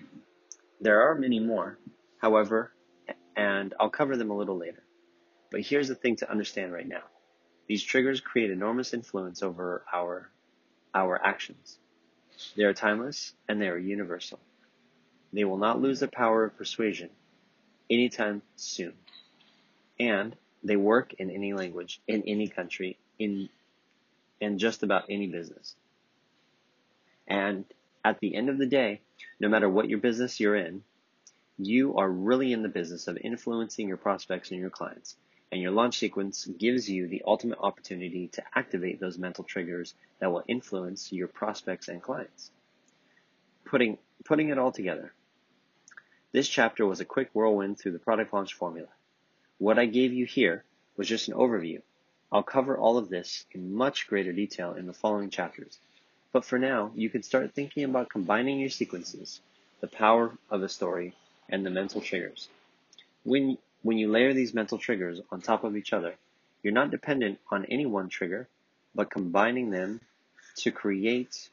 There 0.80 1.02
are 1.02 1.14
many 1.14 1.38
more, 1.38 1.78
however, 2.18 2.72
and 3.36 3.74
I'll 3.78 3.90
cover 3.90 4.16
them 4.16 4.30
a 4.30 4.36
little 4.36 4.56
later. 4.58 4.82
But 5.50 5.60
here's 5.60 5.88
the 5.88 5.94
thing 5.94 6.16
to 6.16 6.30
understand 6.30 6.72
right 6.72 6.88
now. 6.88 7.02
These 7.68 7.82
triggers 7.82 8.20
create 8.20 8.50
enormous 8.50 8.92
influence 8.92 9.42
over 9.42 9.84
our 9.92 10.30
our 10.94 11.20
actions. 11.24 11.78
They 12.56 12.64
are 12.64 12.74
timeless 12.74 13.34
and 13.48 13.60
they 13.60 13.68
are 13.68 13.78
universal. 13.78 14.40
They 15.32 15.44
will 15.44 15.56
not 15.56 15.80
lose 15.80 16.00
the 16.00 16.08
power 16.08 16.44
of 16.44 16.56
persuasion 16.56 17.10
anytime 17.88 18.42
soon. 18.56 18.94
And 19.98 20.36
they 20.62 20.76
work 20.76 21.14
in 21.14 21.30
any 21.30 21.52
language, 21.54 22.00
in 22.06 22.22
any 22.26 22.48
country, 22.48 22.98
in, 23.18 23.48
in 24.42 24.58
just 24.58 24.82
about 24.82 25.04
any 25.08 25.26
business. 25.26 25.74
And 27.26 27.64
at 28.04 28.20
the 28.20 28.34
end 28.34 28.48
of 28.48 28.58
the 28.58 28.66
day, 28.66 29.00
no 29.40 29.48
matter 29.48 29.68
what 29.68 29.88
your 29.88 30.00
business 30.00 30.40
you're 30.40 30.56
in, 30.56 30.82
you 31.58 31.96
are 31.96 32.10
really 32.10 32.52
in 32.52 32.62
the 32.62 32.68
business 32.68 33.08
of 33.08 33.16
influencing 33.16 33.88
your 33.88 33.96
prospects 33.96 34.50
and 34.50 34.60
your 34.60 34.70
clients 34.70 35.16
and 35.52 35.60
your 35.60 35.70
launch 35.70 35.98
sequence 35.98 36.46
gives 36.46 36.88
you 36.88 37.06
the 37.06 37.22
ultimate 37.26 37.58
opportunity 37.60 38.28
to 38.28 38.42
activate 38.54 38.98
those 38.98 39.18
mental 39.18 39.44
triggers 39.44 39.94
that 40.18 40.32
will 40.32 40.42
influence 40.48 41.12
your 41.12 41.28
prospects 41.28 41.88
and 41.88 42.02
clients. 42.02 42.50
Putting, 43.66 43.98
putting 44.24 44.48
it 44.48 44.58
all 44.58 44.72
together. 44.72 45.12
This 46.32 46.48
chapter 46.48 46.86
was 46.86 47.00
a 47.00 47.04
quick 47.04 47.28
whirlwind 47.34 47.78
through 47.78 47.92
the 47.92 47.98
product 47.98 48.32
launch 48.32 48.54
formula. 48.54 48.88
What 49.58 49.78
I 49.78 49.84
gave 49.84 50.14
you 50.14 50.24
here 50.24 50.64
was 50.96 51.06
just 51.06 51.28
an 51.28 51.34
overview. 51.34 51.82
I'll 52.32 52.42
cover 52.42 52.78
all 52.78 52.96
of 52.96 53.10
this 53.10 53.44
in 53.52 53.74
much 53.74 54.06
greater 54.06 54.32
detail 54.32 54.72
in 54.72 54.86
the 54.86 54.94
following 54.94 55.28
chapters. 55.28 55.78
But 56.32 56.46
for 56.46 56.58
now, 56.58 56.90
you 56.94 57.10
can 57.10 57.22
start 57.22 57.52
thinking 57.52 57.84
about 57.84 58.08
combining 58.08 58.58
your 58.58 58.70
sequences, 58.70 59.42
the 59.82 59.86
power 59.86 60.32
of 60.48 60.62
a 60.62 60.68
story, 60.70 61.14
and 61.50 61.66
the 61.66 61.68
mental 61.68 62.00
triggers. 62.00 62.48
When 63.22 63.58
when 63.82 63.98
you 63.98 64.10
layer 64.10 64.32
these 64.32 64.54
mental 64.54 64.78
triggers 64.78 65.20
on 65.30 65.42
top 65.42 65.62
of 65.62 65.76
each 65.76 65.92
other, 65.92 66.14
you're 66.62 66.72
not 66.72 66.90
dependent 66.90 67.38
on 67.50 67.66
any 67.66 67.84
one 67.84 68.08
trigger, 68.08 68.48
but 68.94 69.10
combining 69.10 69.70
them 69.70 70.00
to 70.56 70.70
create 70.70 71.50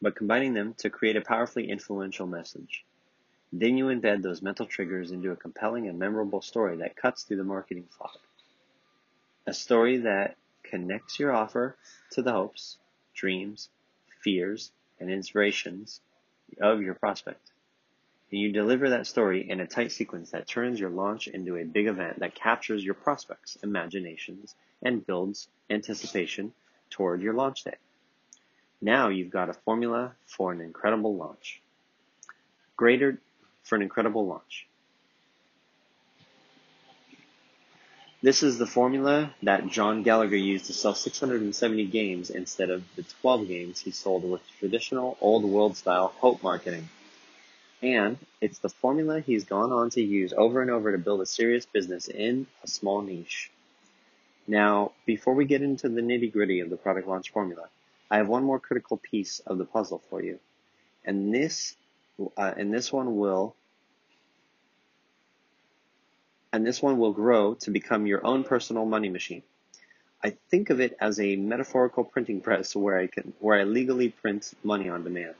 but 0.00 0.14
combining 0.14 0.54
them 0.54 0.72
to 0.78 0.88
create 0.88 1.16
a 1.16 1.20
powerfully 1.20 1.68
influential 1.68 2.26
message. 2.26 2.84
Then 3.52 3.76
you 3.76 3.86
embed 3.86 4.22
those 4.22 4.40
mental 4.40 4.64
triggers 4.64 5.10
into 5.10 5.32
a 5.32 5.36
compelling 5.36 5.86
and 5.86 5.98
memorable 5.98 6.40
story 6.40 6.76
that 6.76 6.96
cuts 6.96 7.24
through 7.24 7.38
the 7.38 7.44
marketing 7.44 7.88
fog. 7.98 8.16
A 9.48 9.54
story 9.54 9.96
that 9.98 10.36
connects 10.62 11.18
your 11.18 11.32
offer 11.32 11.76
to 12.10 12.22
the 12.22 12.32
hopes, 12.32 12.76
dreams, 13.14 13.70
fears, 14.22 14.70
and 15.00 15.10
inspirations 15.10 16.00
of 16.60 16.82
your 16.82 16.94
prospect 16.94 17.50
and 18.30 18.40
you 18.40 18.52
deliver 18.52 18.90
that 18.90 19.06
story 19.06 19.48
in 19.48 19.60
a 19.60 19.66
tight 19.66 19.90
sequence 19.90 20.30
that 20.30 20.46
turns 20.46 20.78
your 20.78 20.90
launch 20.90 21.28
into 21.28 21.56
a 21.56 21.64
big 21.64 21.86
event 21.86 22.18
that 22.18 22.34
captures 22.34 22.84
your 22.84 22.94
prospects' 22.94 23.56
imaginations 23.62 24.54
and 24.82 25.06
builds 25.06 25.48
anticipation 25.70 26.52
toward 26.90 27.22
your 27.22 27.32
launch 27.32 27.64
day. 27.64 27.76
Now 28.80 29.08
you've 29.08 29.30
got 29.30 29.48
a 29.48 29.54
formula 29.54 30.14
for 30.26 30.52
an 30.52 30.60
incredible 30.60 31.16
launch. 31.16 31.62
Greater 32.76 33.18
for 33.62 33.76
an 33.76 33.82
incredible 33.82 34.26
launch. 34.26 34.67
This 38.20 38.42
is 38.42 38.58
the 38.58 38.66
formula 38.66 39.32
that 39.44 39.68
John 39.68 40.02
Gallagher 40.02 40.34
used 40.34 40.66
to 40.66 40.72
sell 40.72 40.92
670 40.92 41.86
games 41.86 42.30
instead 42.30 42.68
of 42.68 42.82
the 42.96 43.04
12 43.04 43.46
games 43.46 43.80
he 43.80 43.92
sold 43.92 44.28
with 44.28 44.40
traditional 44.58 45.16
old 45.20 45.44
world 45.44 45.76
style 45.76 46.08
hope 46.16 46.42
marketing. 46.42 46.88
And 47.80 48.18
it's 48.40 48.58
the 48.58 48.70
formula 48.70 49.20
he's 49.20 49.44
gone 49.44 49.70
on 49.70 49.90
to 49.90 50.02
use 50.02 50.32
over 50.36 50.60
and 50.60 50.68
over 50.68 50.90
to 50.90 50.98
build 50.98 51.20
a 51.20 51.26
serious 51.26 51.64
business 51.64 52.08
in 52.08 52.48
a 52.64 52.66
small 52.66 53.02
niche. 53.02 53.52
Now, 54.48 54.90
before 55.06 55.34
we 55.34 55.44
get 55.44 55.62
into 55.62 55.88
the 55.88 56.00
nitty 56.00 56.32
gritty 56.32 56.58
of 56.58 56.70
the 56.70 56.76
product 56.76 57.06
launch 57.06 57.30
formula, 57.30 57.68
I 58.10 58.16
have 58.16 58.26
one 58.26 58.42
more 58.42 58.58
critical 58.58 58.96
piece 58.96 59.38
of 59.46 59.58
the 59.58 59.64
puzzle 59.64 60.02
for 60.10 60.20
you. 60.20 60.40
And 61.04 61.32
this, 61.32 61.76
uh, 62.36 62.52
and 62.56 62.74
this 62.74 62.92
one 62.92 63.16
will, 63.16 63.54
and 66.58 66.66
this 66.66 66.82
one 66.82 66.98
will 66.98 67.12
grow 67.12 67.54
to 67.54 67.70
become 67.70 68.08
your 68.08 68.26
own 68.26 68.42
personal 68.42 68.84
money 68.84 69.08
machine. 69.08 69.44
I 70.24 70.30
think 70.50 70.70
of 70.70 70.80
it 70.80 70.96
as 71.00 71.20
a 71.20 71.36
metaphorical 71.36 72.02
printing 72.02 72.40
press 72.40 72.74
where 72.74 72.98
I 72.98 73.06
can, 73.06 73.32
where 73.38 73.60
I 73.60 73.62
legally 73.62 74.08
print 74.08 74.52
money 74.64 74.88
on 74.88 75.04
demand 75.04 75.36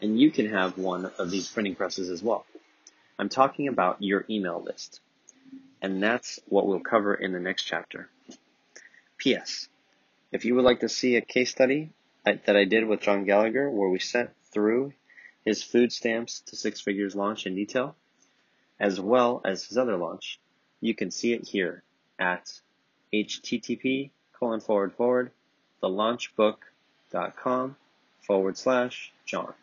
and 0.00 0.16
you 0.16 0.30
can 0.30 0.48
have 0.48 0.78
one 0.78 1.10
of 1.18 1.32
these 1.32 1.48
printing 1.48 1.74
presses 1.74 2.08
as 2.08 2.22
well. 2.22 2.46
I'm 3.18 3.28
talking 3.28 3.66
about 3.66 4.00
your 4.00 4.24
email 4.30 4.62
list, 4.62 5.00
and 5.82 6.00
that's 6.00 6.38
what 6.46 6.68
we'll 6.68 6.78
cover 6.78 7.16
in 7.16 7.32
the 7.32 7.40
next 7.40 7.64
chapter. 7.64 8.08
P.S. 9.16 9.66
If 10.30 10.44
you 10.44 10.54
would 10.54 10.64
like 10.64 10.78
to 10.80 10.88
see 10.88 11.16
a 11.16 11.20
case 11.20 11.50
study 11.50 11.90
that 12.24 12.56
I 12.56 12.64
did 12.64 12.86
with 12.86 13.00
John 13.00 13.24
Gallagher 13.24 13.68
where 13.68 13.88
we 13.88 13.98
sent 13.98 14.30
through 14.52 14.92
his 15.44 15.64
food 15.64 15.90
stamps 15.90 16.42
to 16.46 16.54
six 16.54 16.80
figures 16.80 17.16
launch 17.16 17.44
in 17.44 17.56
detail, 17.56 17.96
as 18.80 19.00
well 19.00 19.40
as 19.44 19.64
his 19.64 19.78
other 19.78 19.96
launch, 19.96 20.38
you 20.80 20.94
can 20.94 21.10
see 21.10 21.32
it 21.32 21.46
here 21.46 21.82
at 22.18 22.60
http 23.12 24.10
colon 24.38 24.60
forward 24.60 24.92
forward 24.92 25.30
thelaunchbook.com 25.82 27.76
forward 28.20 28.56
slash 28.56 29.12
John. 29.24 29.54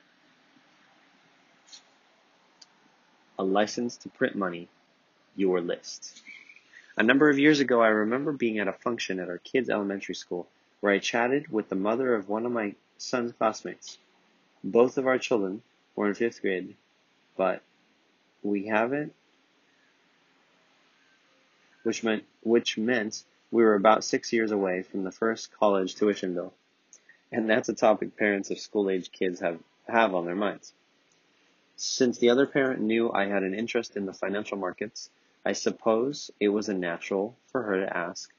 a 3.38 3.44
license 3.44 3.98
to 3.98 4.10
print 4.10 4.36
money, 4.36 4.70
your 5.36 5.62
list. 5.62 6.22
A 6.98 7.04
number 7.04 7.30
of 7.30 7.38
years 7.38 7.60
ago, 7.60 7.82
I 7.82 7.90
remember 7.90 8.32
being 8.32 8.60
at 8.60 8.68
a 8.68 8.74
function 8.74 9.20
at 9.20 9.30
our 9.30 9.40
kids' 9.40 9.70
elementary 9.70 10.16
school 10.16 10.48
where 10.80 10.94
I 10.94 11.00
chatted 11.00 11.52
with 11.52 11.68
the 11.68 11.76
mother 11.76 12.16
of 12.16 12.30
one 12.30 12.46
of 12.46 12.52
my 12.52 12.76
son's 12.98 13.34
classmates. 13.34 13.98
Both 14.64 14.98
of 14.98 15.08
our 15.08 15.18
children 15.18 15.62
were 15.96 16.08
in 16.08 16.14
fifth 16.14 16.42
grade, 16.42 16.76
but 17.36 17.62
we 18.44 18.68
haven't, 18.68 19.14
which 21.84 22.04
meant, 22.04 22.24
which 22.42 22.78
meant 22.78 23.24
we 23.52 23.64
were 23.64 23.76
about 23.76 24.04
six 24.04 24.34
years 24.34 24.52
away 24.52 24.84
from 24.84 25.04
the 25.04 25.12
first 25.12 25.52
college 25.52 25.96
tuition 25.96 26.34
bill. 26.34 26.54
And 27.32 27.50
that's 27.50 27.70
a 27.70 27.74
topic 27.74 28.18
parents 28.18 28.52
of 28.52 28.60
school 28.60 28.90
age 28.90 29.12
kids 29.12 29.40
have, 29.40 29.60
have 29.88 30.14
on 30.14 30.26
their 30.26 30.36
minds. 30.36 30.74
Since 31.76 32.20
the 32.20 32.30
other 32.30 32.46
parent 32.46 32.82
knew 32.82 33.12
I 33.12 33.26
had 33.26 33.44
an 33.44 33.54
interest 33.54 33.98
in 33.98 34.06
the 34.06 34.14
financial 34.14 34.58
markets, 34.58 35.10
I 35.46 35.54
suppose 35.54 36.32
it 36.40 36.50
was 36.50 36.70
a 36.70 36.74
natural 36.74 37.36
for 37.52 37.62
her 37.62 37.82
to 37.82 37.98
ask, 37.98 38.32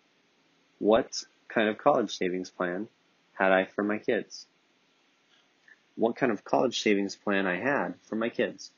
what 0.78 1.22
kind 1.48 1.68
of 1.68 1.78
college 1.78 2.16
savings 2.16 2.50
plan 2.50 2.88
had 3.34 3.52
I 3.52 3.64
for 3.64 3.84
my 3.84 3.98
kids? 3.98 4.46
What 5.94 6.16
kind 6.16 6.32
of 6.32 6.44
college 6.44 6.82
savings 6.82 7.16
plan 7.16 7.46
I 7.46 7.56
had 7.56 7.94
for 8.02 8.16
my 8.16 8.28
kids? 8.28 8.70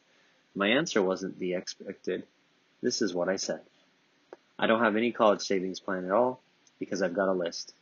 My 0.59 0.71
answer 0.71 1.01
wasn't 1.01 1.39
the 1.39 1.55
expected. 1.55 2.25
This 2.83 3.01
is 3.01 3.15
what 3.15 3.29
I 3.29 3.37
said. 3.37 3.61
I 4.59 4.67
don't 4.67 4.83
have 4.83 4.97
any 4.97 5.13
college 5.13 5.43
savings 5.43 5.79
plan 5.79 6.05
at 6.05 6.11
all 6.11 6.41
because 6.81 7.01
I've 7.01 7.15
got 7.15 7.29
a 7.29 7.33
list. 7.33 7.73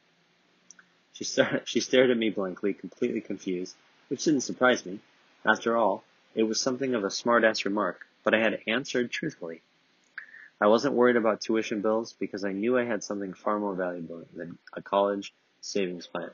She, 1.14 1.24
star- 1.24 1.62
she 1.64 1.80
stared 1.80 2.10
at 2.10 2.18
me 2.18 2.28
blankly, 2.28 2.74
completely 2.74 3.22
confused, 3.22 3.74
which 4.08 4.24
didn't 4.24 4.42
surprise 4.42 4.84
me. 4.84 5.00
After 5.42 5.74
all, 5.74 6.04
it 6.34 6.42
was 6.42 6.60
something 6.60 6.94
of 6.94 7.02
a 7.02 7.10
smart-ass 7.10 7.64
remark, 7.64 8.06
but 8.22 8.34
I 8.34 8.40
had 8.40 8.60
answered 8.66 9.10
truthfully. 9.10 9.62
I 10.60 10.66
wasn't 10.66 10.96
worried 10.96 11.16
about 11.16 11.40
tuition 11.40 11.80
bills 11.80 12.12
because 12.12 12.44
I 12.44 12.52
knew 12.52 12.76
I 12.76 12.84
had 12.84 13.02
something 13.02 13.32
far 13.32 13.58
more 13.58 13.74
valuable 13.74 14.22
than 14.34 14.58
a 14.74 14.82
college 14.82 15.32
savings 15.62 16.06
plan. 16.06 16.30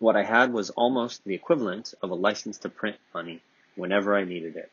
What 0.00 0.16
I 0.16 0.22
had 0.22 0.54
was 0.54 0.70
almost 0.70 1.24
the 1.24 1.34
equivalent 1.34 1.92
of 2.02 2.10
a 2.10 2.14
license 2.14 2.56
to 2.60 2.70
print 2.70 2.96
money 3.12 3.42
whenever 3.76 4.16
I 4.16 4.24
needed 4.24 4.56
it. 4.56 4.72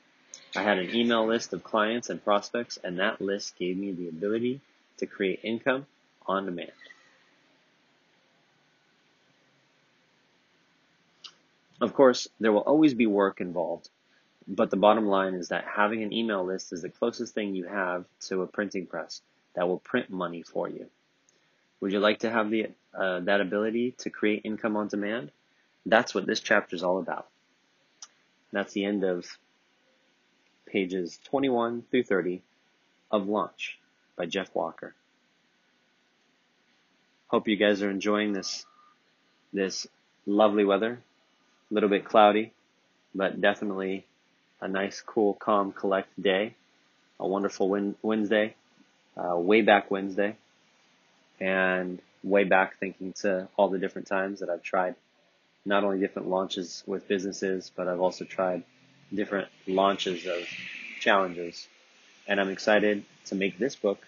I 0.56 0.64
had 0.64 0.80
an 0.80 0.96
email 0.96 1.28
list 1.28 1.52
of 1.52 1.66
clients 1.66 2.10
and 2.10 2.24
prospects, 2.24 2.78
and 2.82 3.00
that 3.00 3.20
list 3.20 3.58
gave 3.58 3.78
me 3.78 3.92
the 3.92 4.08
ability 4.08 4.62
to 5.00 5.06
create 5.06 5.42
income 5.44 5.86
on 6.26 6.46
demand. 6.46 6.72
Of 11.82 11.94
course, 11.94 12.30
there 12.40 12.54
will 12.54 12.62
always 12.62 12.94
be 12.94 13.06
work 13.06 13.42
involved, 13.42 13.90
but 14.48 14.70
the 14.72 14.78
bottom 14.78 15.08
line 15.08 15.34
is 15.34 15.50
that 15.50 15.66
having 15.66 16.04
an 16.04 16.14
email 16.14 16.46
list 16.46 16.72
is 16.72 16.84
the 16.84 16.90
closest 16.90 17.34
thing 17.34 17.54
you 17.54 17.66
have 17.66 18.06
to 18.22 18.44
a 18.44 18.48
printing 18.48 18.88
press 18.88 19.22
that 19.56 19.68
will 19.68 19.80
print 19.80 20.10
money 20.10 20.42
for 20.42 20.70
you. 20.70 20.90
Would 21.80 21.92
you 21.92 22.00
like 22.00 22.20
to 22.20 22.30
have 22.32 22.50
the 22.50 22.68
uh, 22.98 23.20
that 23.22 23.42
ability 23.42 23.96
to 24.00 24.10
create 24.10 24.42
income 24.44 24.76
on 24.76 24.88
demand? 24.88 25.32
That's 25.86 26.14
what 26.16 26.26
this 26.26 26.40
chapter 26.40 26.76
is 26.76 26.84
all 26.84 27.00
about. 27.00 27.28
That's 28.52 28.74
the 28.74 28.86
end 28.86 29.04
of 29.04 29.26
pages 30.66 31.20
21 31.26 31.84
through 31.90 32.04
30 32.04 32.42
of 33.12 33.28
Launch 33.28 33.78
by 34.16 34.26
Jeff 34.26 34.54
Walker. 34.54 34.96
Hope 37.28 37.48
you 37.48 37.56
guys 37.56 37.82
are 37.82 37.90
enjoying 37.90 38.34
this 38.34 38.66
this 39.54 39.88
lovely 40.26 40.66
weather. 40.66 41.00
A 41.70 41.74
little 41.74 41.90
bit 41.90 42.06
cloudy, 42.06 42.54
but 43.14 43.42
definitely 43.42 44.06
a 44.62 44.68
nice, 44.68 45.02
cool, 45.02 45.34
calm, 45.34 45.72
collect 45.72 46.10
day. 46.22 46.56
A 47.20 47.28
wonderful 47.28 47.70
win- 47.70 47.96
Wednesday, 48.02 48.56
uh, 49.18 49.36
way 49.36 49.62
back 49.62 49.90
Wednesday, 49.92 50.38
and 51.40 52.00
way 52.24 52.44
back 52.44 52.78
thinking 52.78 53.14
to 53.14 53.48
all 53.56 53.70
the 53.70 53.80
different 53.80 54.08
times 54.08 54.40
that 54.40 54.50
I've 54.50 54.64
tried 54.64 54.96
not 55.66 55.84
only 55.84 56.00
different 56.00 56.30
launches 56.30 56.84
with 56.88 57.08
businesses, 57.08 57.72
but 57.76 57.88
I've 57.88 58.00
also 58.00 58.26
tried 58.26 58.64
different 59.14 59.50
launches 59.68 60.26
of 60.26 60.48
challenges. 61.00 61.68
And 62.28 62.40
I'm 62.40 62.50
excited 62.50 63.04
to 63.26 63.36
make 63.36 63.58
this 63.58 63.76
book 63.76 64.06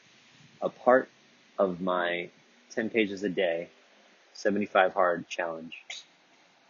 a 0.61 0.69
part 0.69 1.09
of 1.57 1.81
my 1.81 2.29
10 2.71 2.89
pages 2.89 3.23
a 3.23 3.29
day, 3.29 3.69
75 4.33 4.93
hard 4.93 5.27
challenge, 5.27 5.83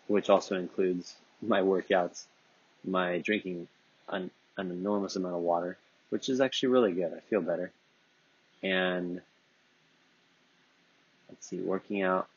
which 0.07 0.29
also 0.29 0.55
includes 0.55 1.15
my 1.41 1.61
workouts, 1.61 2.25
my 2.83 3.19
drinking 3.19 3.67
an, 4.07 4.31
an 4.57 4.71
enormous 4.71 5.15
amount 5.15 5.35
of 5.35 5.41
water, 5.41 5.77
which 6.09 6.29
is 6.29 6.41
actually 6.41 6.69
really 6.69 6.91
good. 6.91 7.13
I 7.13 7.19
feel 7.29 7.41
better. 7.41 7.71
And 8.63 9.21
let's 11.29 11.47
see, 11.47 11.59
working 11.59 12.01
out, 12.01 12.27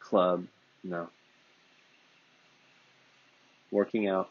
club, 0.00 0.46
no. 0.84 1.08
Working 3.70 4.08
out, 4.08 4.30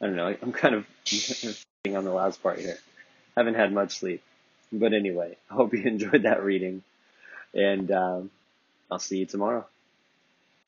I 0.00 0.06
don't 0.06 0.16
know. 0.16 0.36
I'm 0.42 0.52
kind 0.52 0.74
of 0.74 0.86
on 1.86 2.04
the 2.04 2.12
last 2.12 2.42
part 2.42 2.58
here. 2.58 2.78
Haven't 3.36 3.54
had 3.54 3.72
much 3.72 3.98
sleep. 3.98 4.22
But 4.72 4.92
anyway, 4.92 5.36
I 5.50 5.54
hope 5.54 5.72
you 5.72 5.82
enjoyed 5.84 6.24
that 6.24 6.42
reading. 6.42 6.82
And 7.54 7.90
um, 7.90 8.30
I'll 8.90 8.98
see 8.98 9.18
you 9.18 9.26
tomorrow. 9.26 9.66